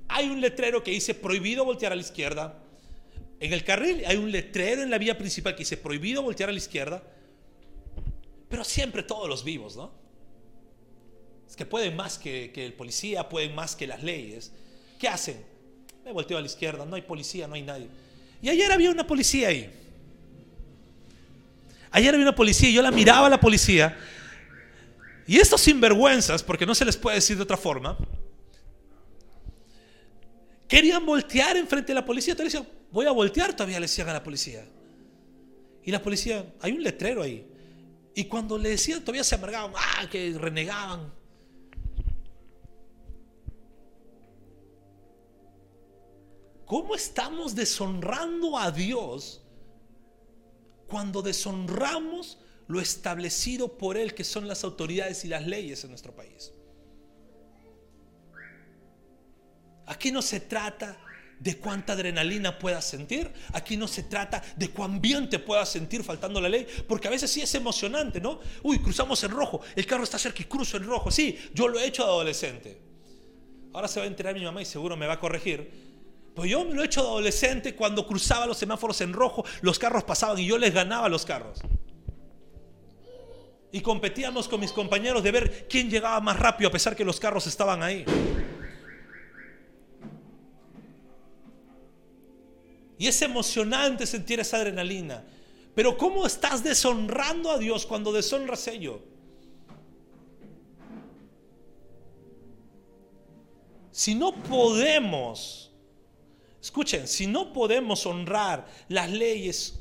[0.09, 2.59] Hay un letrero que dice prohibido voltear a la izquierda.
[3.41, 6.53] En el carril hay un letrero en la vía principal que dice prohibido voltear a
[6.53, 7.03] la izquierda.
[8.49, 9.93] Pero siempre todos los vivos, ¿no?
[11.49, 14.53] Es que pueden más que, que el policía, pueden más que las leyes.
[14.99, 15.45] ¿Qué hacen?
[16.05, 17.89] Me volteo a la izquierda, no hay policía, no hay nadie.
[18.41, 19.71] Y ayer había una policía ahí.
[21.91, 23.97] Ayer había una policía y yo la miraba a la policía.
[25.27, 27.99] Y estos sinvergüenzas, porque no se les puede decir de otra forma,
[30.69, 32.33] querían voltear enfrente de la policía.
[32.33, 34.65] Entonces decían, voy a voltear, todavía le decían a la policía.
[35.83, 37.47] Y la policía, hay un letrero ahí.
[38.15, 41.13] Y cuando le decían, todavía se amargaban, ah, que renegaban.
[46.67, 49.43] ¿Cómo estamos deshonrando a Dios
[50.87, 52.39] cuando deshonramos
[52.69, 56.53] lo establecido por Él, que son las autoridades y las leyes en nuestro país.
[59.89, 60.97] Aquí no se trata
[61.41, 63.31] de cuánta adrenalina puedas sentir.
[63.53, 67.11] Aquí no se trata de cuán bien te puedas sentir faltando la ley, porque a
[67.11, 68.41] veces sí es emocionante, ¿no?
[68.63, 71.11] Uy, cruzamos en rojo, el carro está cerca y cruzo en rojo.
[71.11, 72.81] Sí, yo lo he hecho de adolescente.
[73.73, 75.89] Ahora se va a enterar mi mamá y seguro me va a corregir.
[76.35, 79.79] Pues yo me lo he hecho de adolescente cuando cruzaba los semáforos en rojo, los
[79.79, 81.61] carros pasaban y yo les ganaba los carros.
[83.71, 87.21] Y competíamos con mis compañeros de ver quién llegaba más rápido a pesar que los
[87.21, 88.05] carros estaban ahí.
[92.99, 95.25] Y es emocionante sentir esa adrenalina.
[95.75, 99.01] Pero ¿cómo estás deshonrando a Dios cuando deshonras ello?
[103.93, 105.69] Si no podemos
[106.69, 109.81] Escuchen, si no podemos honrar las leyes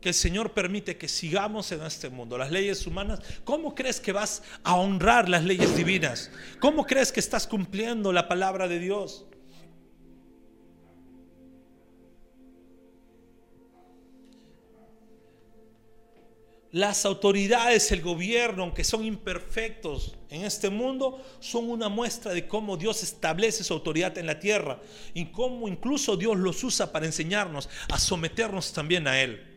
[0.00, 4.12] que el Señor permite que sigamos en este mundo, las leyes humanas, ¿cómo crees que
[4.12, 6.30] vas a honrar las leyes divinas?
[6.60, 9.26] ¿Cómo crees que estás cumpliendo la palabra de Dios?
[16.76, 22.76] Las autoridades, el gobierno, aunque son imperfectos en este mundo, son una muestra de cómo
[22.76, 24.78] Dios establece su autoridad en la tierra
[25.14, 29.55] y cómo incluso Dios los usa para enseñarnos a someternos también a Él.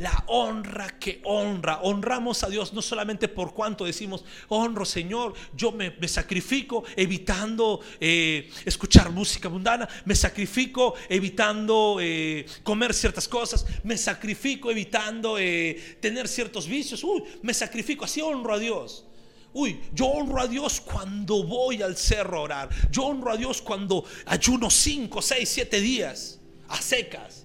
[0.00, 1.80] La honra que honra.
[1.82, 8.50] Honramos a Dios no solamente por cuanto decimos, honro Señor, yo me, sacrifico evitando eh,
[8.64, 16.28] escuchar música mundana, me sacrifico evitando eh, comer ciertas cosas, me sacrifico evitando eh, tener
[16.28, 19.04] ciertos vicios, uy, me sacrifico, así honro a Dios.
[19.52, 22.68] Uy, yo honro a Dios cuando voy al cerro a orar.
[22.90, 26.38] Yo honro a Dios cuando ayuno 5, 6, 7 días
[26.68, 27.39] a secas.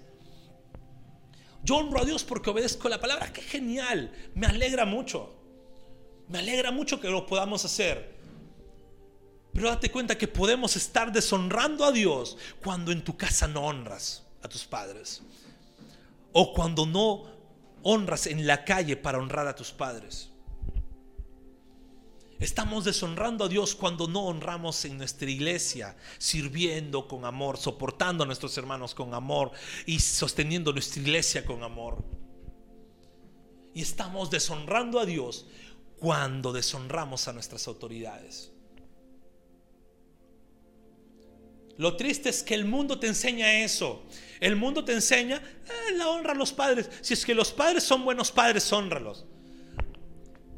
[1.66, 3.34] Yo honro a Dios porque obedezco la palabra.
[3.34, 4.12] Qué genial.
[4.36, 5.36] Me alegra mucho.
[6.30, 8.16] Me alegra mucho que lo podamos hacer.
[9.52, 14.24] Pero date cuenta que podemos estar deshonrando a Dios cuando en tu casa no honras
[14.44, 15.24] a tus padres.
[16.34, 17.26] O cuando no
[17.82, 20.30] honras en la calle para honrar a tus padres.
[22.40, 28.28] Estamos deshonrando a Dios cuando no honramos en nuestra iglesia, sirviendo con amor, soportando a
[28.28, 29.52] nuestros hermanos con amor
[29.86, 32.04] y sosteniendo nuestra iglesia con amor.
[33.74, 35.48] Y estamos deshonrando a Dios
[35.98, 38.52] cuando deshonramos a nuestras autoridades.
[41.78, 44.04] Lo triste es que el mundo te enseña eso.
[44.40, 46.90] El mundo te enseña eh, la honra a los padres.
[47.02, 49.26] Si es que los padres son buenos padres, honralos.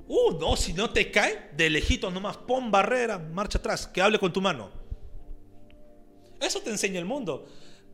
[0.08, 4.20] Uh, no, si no te cae, de lejito nomás, pon barrera, marcha atrás, que hable
[4.20, 4.72] con tu mano.
[6.40, 7.46] Eso te enseña el mundo.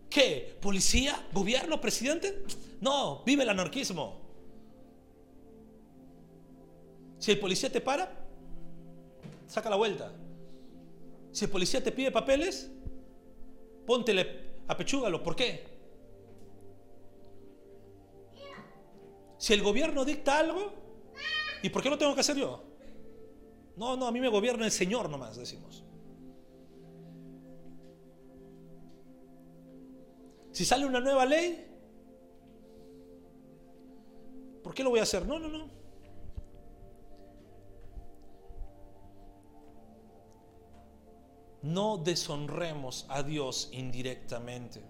[0.10, 0.58] ¿Qué?
[0.62, 1.28] ¿Policía?
[1.34, 1.82] ¿Gobierno?
[1.82, 2.44] ¿Presidente?
[2.82, 4.22] No, vive el anarquismo.
[7.18, 8.14] Si el policía te para,
[9.48, 10.12] saca la vuelta.
[11.32, 12.70] Si el policía te pide papeles,
[13.88, 15.24] póntele, apechúgalo.
[15.24, 15.66] ¿Por qué?
[19.38, 20.83] Si el gobierno dicta algo,
[21.64, 22.62] ¿Y por qué lo tengo que hacer yo?
[23.78, 25.84] No, no, a mí me gobierna el Señor nomás, decimos.
[30.52, 31.66] Si sale una nueva ley,
[34.62, 35.26] ¿por qué lo voy a hacer?
[35.26, 35.70] No, no, no.
[41.62, 44.84] No deshonremos a Dios indirectamente.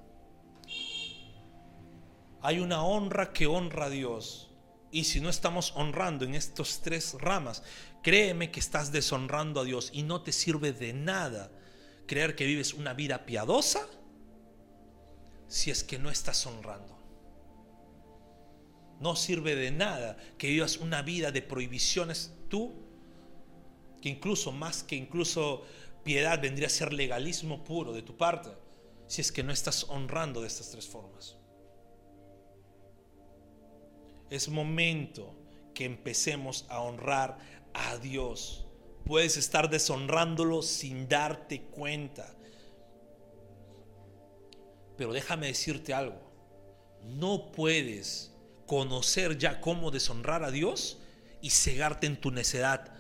[2.42, 4.53] Hay una honra que honra a Dios
[4.94, 7.64] y si no estamos honrando en estos tres ramas,
[8.04, 11.52] créeme que estás deshonrando a Dios y no te sirve de nada
[12.06, 13.88] creer que vives una vida piadosa
[15.48, 16.96] si es que no estás honrando.
[19.00, 22.74] No sirve de nada que vivas una vida de prohibiciones tú,
[24.00, 25.66] que incluso más que incluso
[26.04, 28.50] piedad vendría a ser legalismo puro de tu parte,
[29.08, 31.36] si es que no estás honrando de estas tres formas.
[34.34, 35.36] Es momento
[35.76, 37.38] que empecemos a honrar
[37.72, 38.66] a Dios.
[39.06, 42.36] Puedes estar deshonrándolo sin darte cuenta.
[44.98, 46.20] Pero déjame decirte algo.
[47.04, 48.34] No puedes
[48.66, 50.98] conocer ya cómo deshonrar a Dios
[51.40, 52.92] y cegarte en tu necedad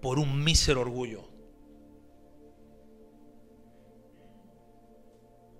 [0.00, 1.28] por un mísero orgullo.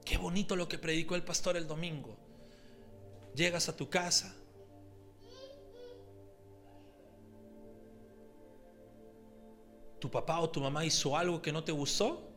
[0.07, 2.17] Qué bonito lo que predicó el pastor el domingo.
[3.35, 4.35] Llegas a tu casa
[10.05, 12.31] tu papá o tu mamá hizo algo que no te gustó,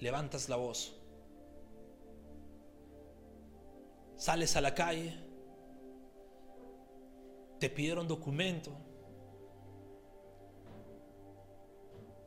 [0.00, 0.94] levantas la voz.
[4.16, 5.14] Sales a la calle,
[7.58, 8.76] te pidieron documento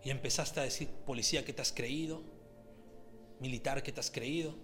[0.02, 2.24] y empezaste a decir, policía que te has creído,
[3.40, 4.56] militar que te has creído.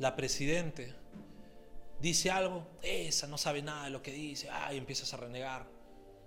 [0.00, 1.01] La presidente
[2.02, 5.66] dice algo, esa no sabe nada de lo que dice, ay, empiezas a renegar,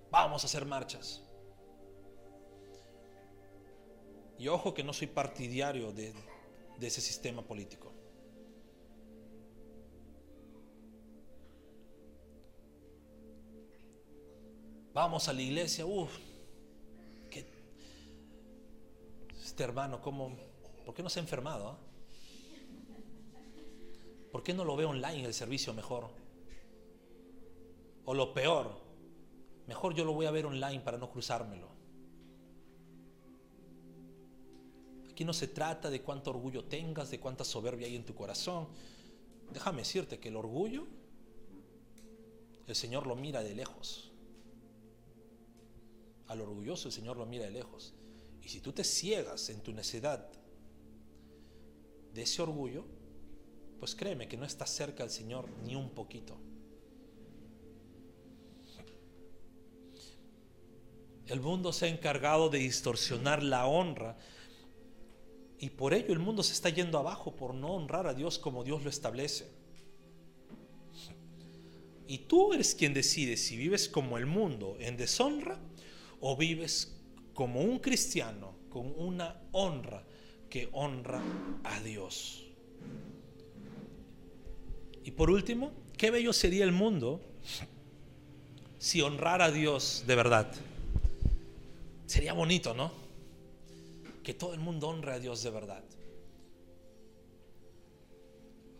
[0.10, 1.22] vamos a hacer marchas.
[4.40, 6.14] Y ojo que no soy partidario de,
[6.82, 7.92] ese sistema político.
[14.94, 16.18] Vamos a la iglesia, uff,
[19.44, 20.38] este hermano, ¿cómo,
[20.86, 21.70] ¿por qué no se ha enfermado?
[21.70, 21.95] Ah?
[24.36, 26.10] ¿Por qué no lo veo online el servicio mejor?
[28.04, 28.70] O lo peor,
[29.66, 31.70] mejor yo lo voy a ver online para no cruzármelo.
[35.10, 38.68] Aquí no se trata de cuánto orgullo tengas, de cuánta soberbia hay en tu corazón.
[39.54, 40.86] Déjame decirte que el orgullo,
[42.68, 44.12] el Señor lo mira de lejos.
[46.28, 47.94] Al orgulloso el Señor lo mira de lejos.
[48.42, 50.30] Y si tú te ciegas en tu necedad
[52.14, 52.84] de ese orgullo,
[53.80, 56.38] pues créeme que no estás cerca del Señor ni un poquito.
[61.28, 64.18] El mundo se ha encargado de distorsionar la honra
[65.58, 68.64] y por ello el mundo se está yendo abajo por no honrar a Dios como
[68.64, 69.52] Dios lo establece.
[72.08, 75.60] Y tú eres quien decide si vives como el mundo en deshonra
[76.20, 76.96] o vives
[77.34, 80.06] como un cristiano con una honra
[80.50, 81.24] que honra
[81.64, 82.45] a Dios.
[85.06, 87.22] Y por último, qué bello sería el mundo
[88.78, 90.52] si honrara a Dios de verdad.
[92.06, 92.92] Sería bonito, ¿no?
[94.24, 95.84] Que todo el mundo honre a Dios de verdad.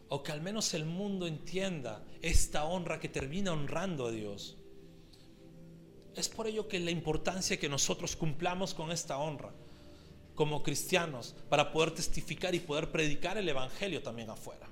[0.10, 4.56] o que al menos el mundo entienda esta honra que termina honrando a Dios.
[6.16, 9.52] Es por ello que la importancia que nosotros cumplamos con esta honra
[10.34, 14.68] como cristianos para poder testificar y poder predicar el Evangelio también afuera.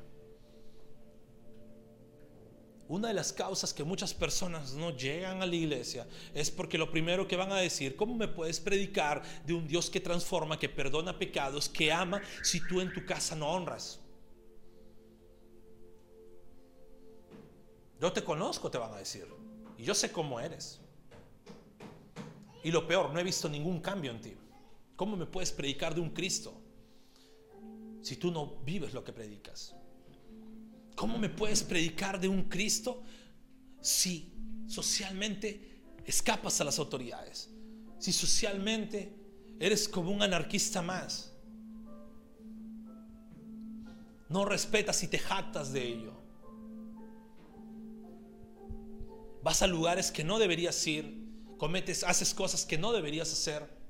[2.94, 6.92] Una de las causas que muchas personas no llegan a la iglesia es porque lo
[6.92, 10.70] primero que van a decir, ¿cómo me puedes predicar de un Dios que transforma, que
[10.70, 14.00] perdona pecados, que ama, si tú en tu casa no honras?
[18.00, 19.26] Yo te conozco, te van a decir,
[19.76, 20.80] y yo sé cómo eres.
[22.64, 24.38] Y lo peor, no he visto ningún cambio en ti.
[24.96, 26.54] ¿Cómo me puedes predicar de un Cristo
[28.04, 29.76] si tú no vives lo que predicas?
[30.96, 33.04] ¿Cómo me puedes predicar de un Cristo
[33.82, 34.34] si
[34.68, 37.50] socialmente escapas a las autoridades?
[38.00, 39.16] Si socialmente
[39.60, 41.34] eres como un anarquista más.
[44.30, 46.14] No respetas y te jactas de ello.
[49.44, 51.22] Vas a lugares que no deberías ir,
[51.58, 53.83] cometes, haces cosas que no deberías hacer.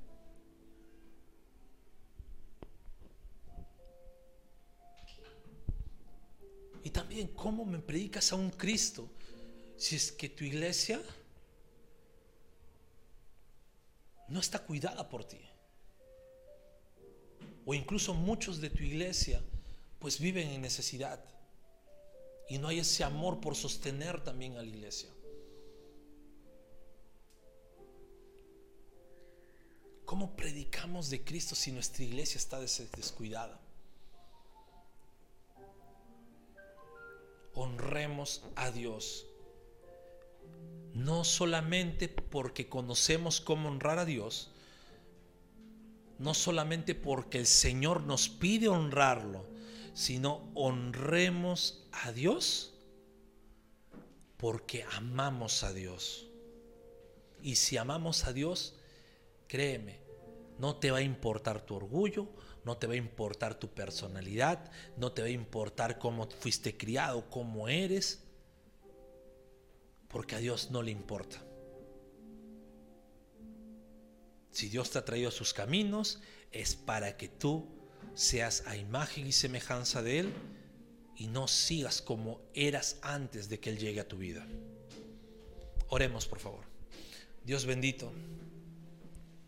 [6.94, 9.10] También, ¿cómo me predicas a un Cristo
[9.76, 11.02] si es que tu iglesia
[14.28, 15.40] no está cuidada por ti?
[17.66, 19.42] O incluso muchos de tu iglesia
[19.98, 21.22] pues viven en necesidad
[22.48, 25.10] y no hay ese amor por sostener también a la iglesia.
[30.04, 33.63] ¿Cómo predicamos de Cristo si nuestra iglesia está descuidada?
[37.54, 39.26] Honremos a Dios.
[40.92, 44.50] No solamente porque conocemos cómo honrar a Dios,
[46.18, 49.46] no solamente porque el Señor nos pide honrarlo,
[49.92, 52.74] sino honremos a Dios
[54.36, 56.28] porque amamos a Dios.
[57.42, 58.76] Y si amamos a Dios,
[59.48, 60.00] créeme,
[60.58, 62.28] no te va a importar tu orgullo,
[62.64, 67.28] no te va a importar tu personalidad, no te va a importar cómo fuiste criado,
[67.30, 68.22] cómo eres,
[70.08, 71.42] porque a Dios no le importa.
[74.50, 76.20] Si Dios te ha traído a sus caminos,
[76.52, 77.66] es para que tú
[78.14, 80.32] seas a imagen y semejanza de Él
[81.16, 84.46] y no sigas como eras antes de que Él llegue a tu vida.
[85.88, 86.64] Oremos, por favor.
[87.44, 88.10] Dios bendito,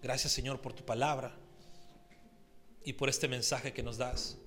[0.03, 1.39] gracias Señor por tu palabra
[2.87, 4.39] y por este mensaje que nos das,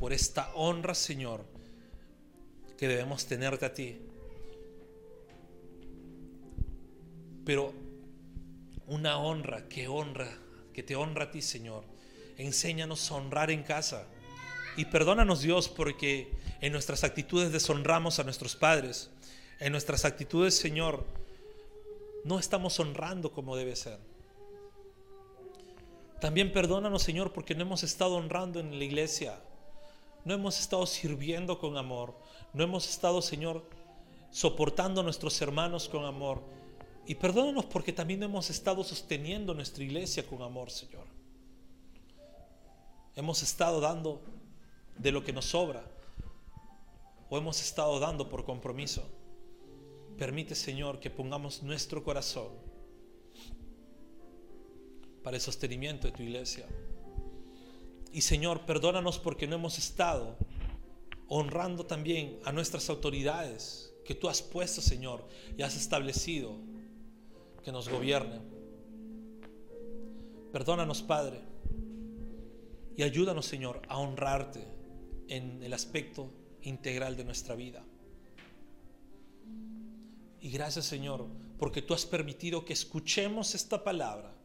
[0.00, 1.44] por esta honra, Señor,
[2.76, 4.00] que debemos tenerte a ti.
[7.44, 7.72] Pero
[8.88, 10.28] una honra que honra,
[10.74, 11.84] que te honra a ti, Señor.
[12.36, 14.08] Enséñanos a honrar en casa.
[14.76, 19.08] Y perdónanos, Dios, porque en nuestras actitudes deshonramos a nuestros padres.
[19.60, 21.06] En nuestras actitudes, Señor,
[22.24, 24.00] no estamos honrando como debe ser.
[26.20, 29.38] También perdónanos, Señor, porque no hemos estado honrando en la iglesia.
[30.24, 32.14] No hemos estado sirviendo con amor.
[32.52, 33.62] No hemos estado, Señor,
[34.30, 36.42] soportando a nuestros hermanos con amor.
[37.06, 41.06] Y perdónanos porque también no hemos estado sosteniendo nuestra iglesia con amor, Señor.
[43.14, 44.20] Hemos estado dando
[44.98, 45.84] de lo que nos sobra.
[47.30, 49.08] O hemos estado dando por compromiso.
[50.18, 52.67] Permite, Señor, que pongamos nuestro corazón
[55.28, 56.64] para el sostenimiento de tu iglesia.
[58.14, 60.38] Y Señor, perdónanos porque no hemos estado
[61.26, 66.56] honrando también a nuestras autoridades que tú has puesto, Señor, y has establecido
[67.62, 68.40] que nos gobiernen.
[70.50, 71.42] Perdónanos, Padre,
[72.96, 74.66] y ayúdanos, Señor, a honrarte
[75.28, 77.84] en el aspecto integral de nuestra vida.
[80.40, 81.26] Y gracias, Señor,
[81.58, 84.37] porque tú has permitido que escuchemos esta palabra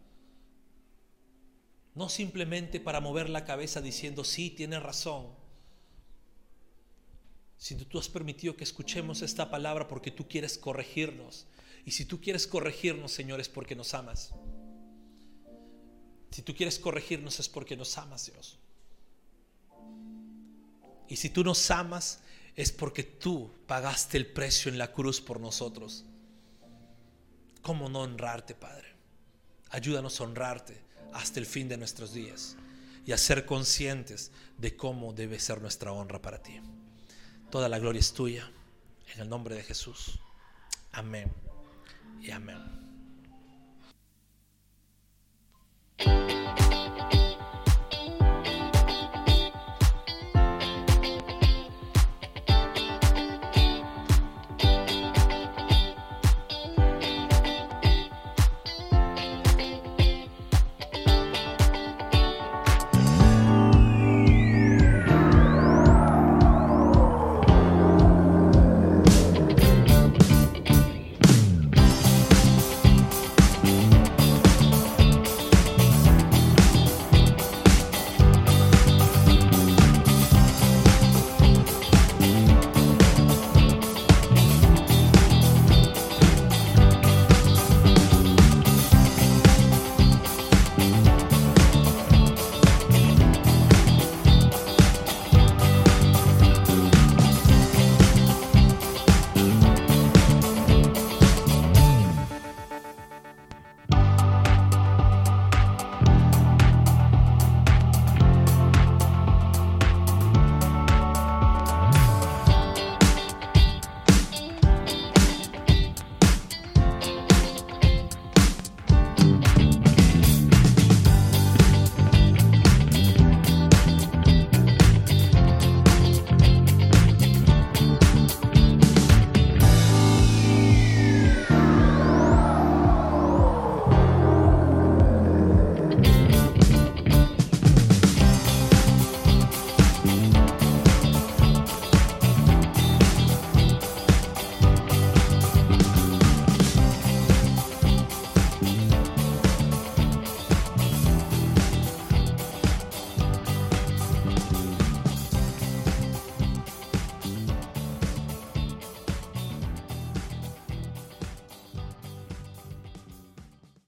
[1.96, 5.28] no simplemente para mover la cabeza diciendo, sí, tiene razón,
[7.58, 11.46] sino tú has permitido que escuchemos esta palabra porque tú quieres corregirnos.
[11.86, 14.34] Y si tú quieres corregirnos, Señor, es porque nos amas.
[16.32, 18.58] Si tú quieres corregirnos es porque nos amas, Dios.
[21.08, 22.22] Y si tú nos amas
[22.56, 26.06] es porque tú pagaste el precio en la cruz por nosotros.
[27.62, 28.88] ¿Cómo no honrarte, Padre?
[29.70, 32.56] Ayúdanos a honrarte hasta el fin de nuestros días
[33.06, 36.60] y a ser conscientes de cómo debe ser nuestra honra para ti.
[37.50, 38.50] Toda la gloria es tuya,
[39.14, 40.20] en el nombre de Jesús.
[40.92, 41.32] Amén
[42.22, 42.83] y amén.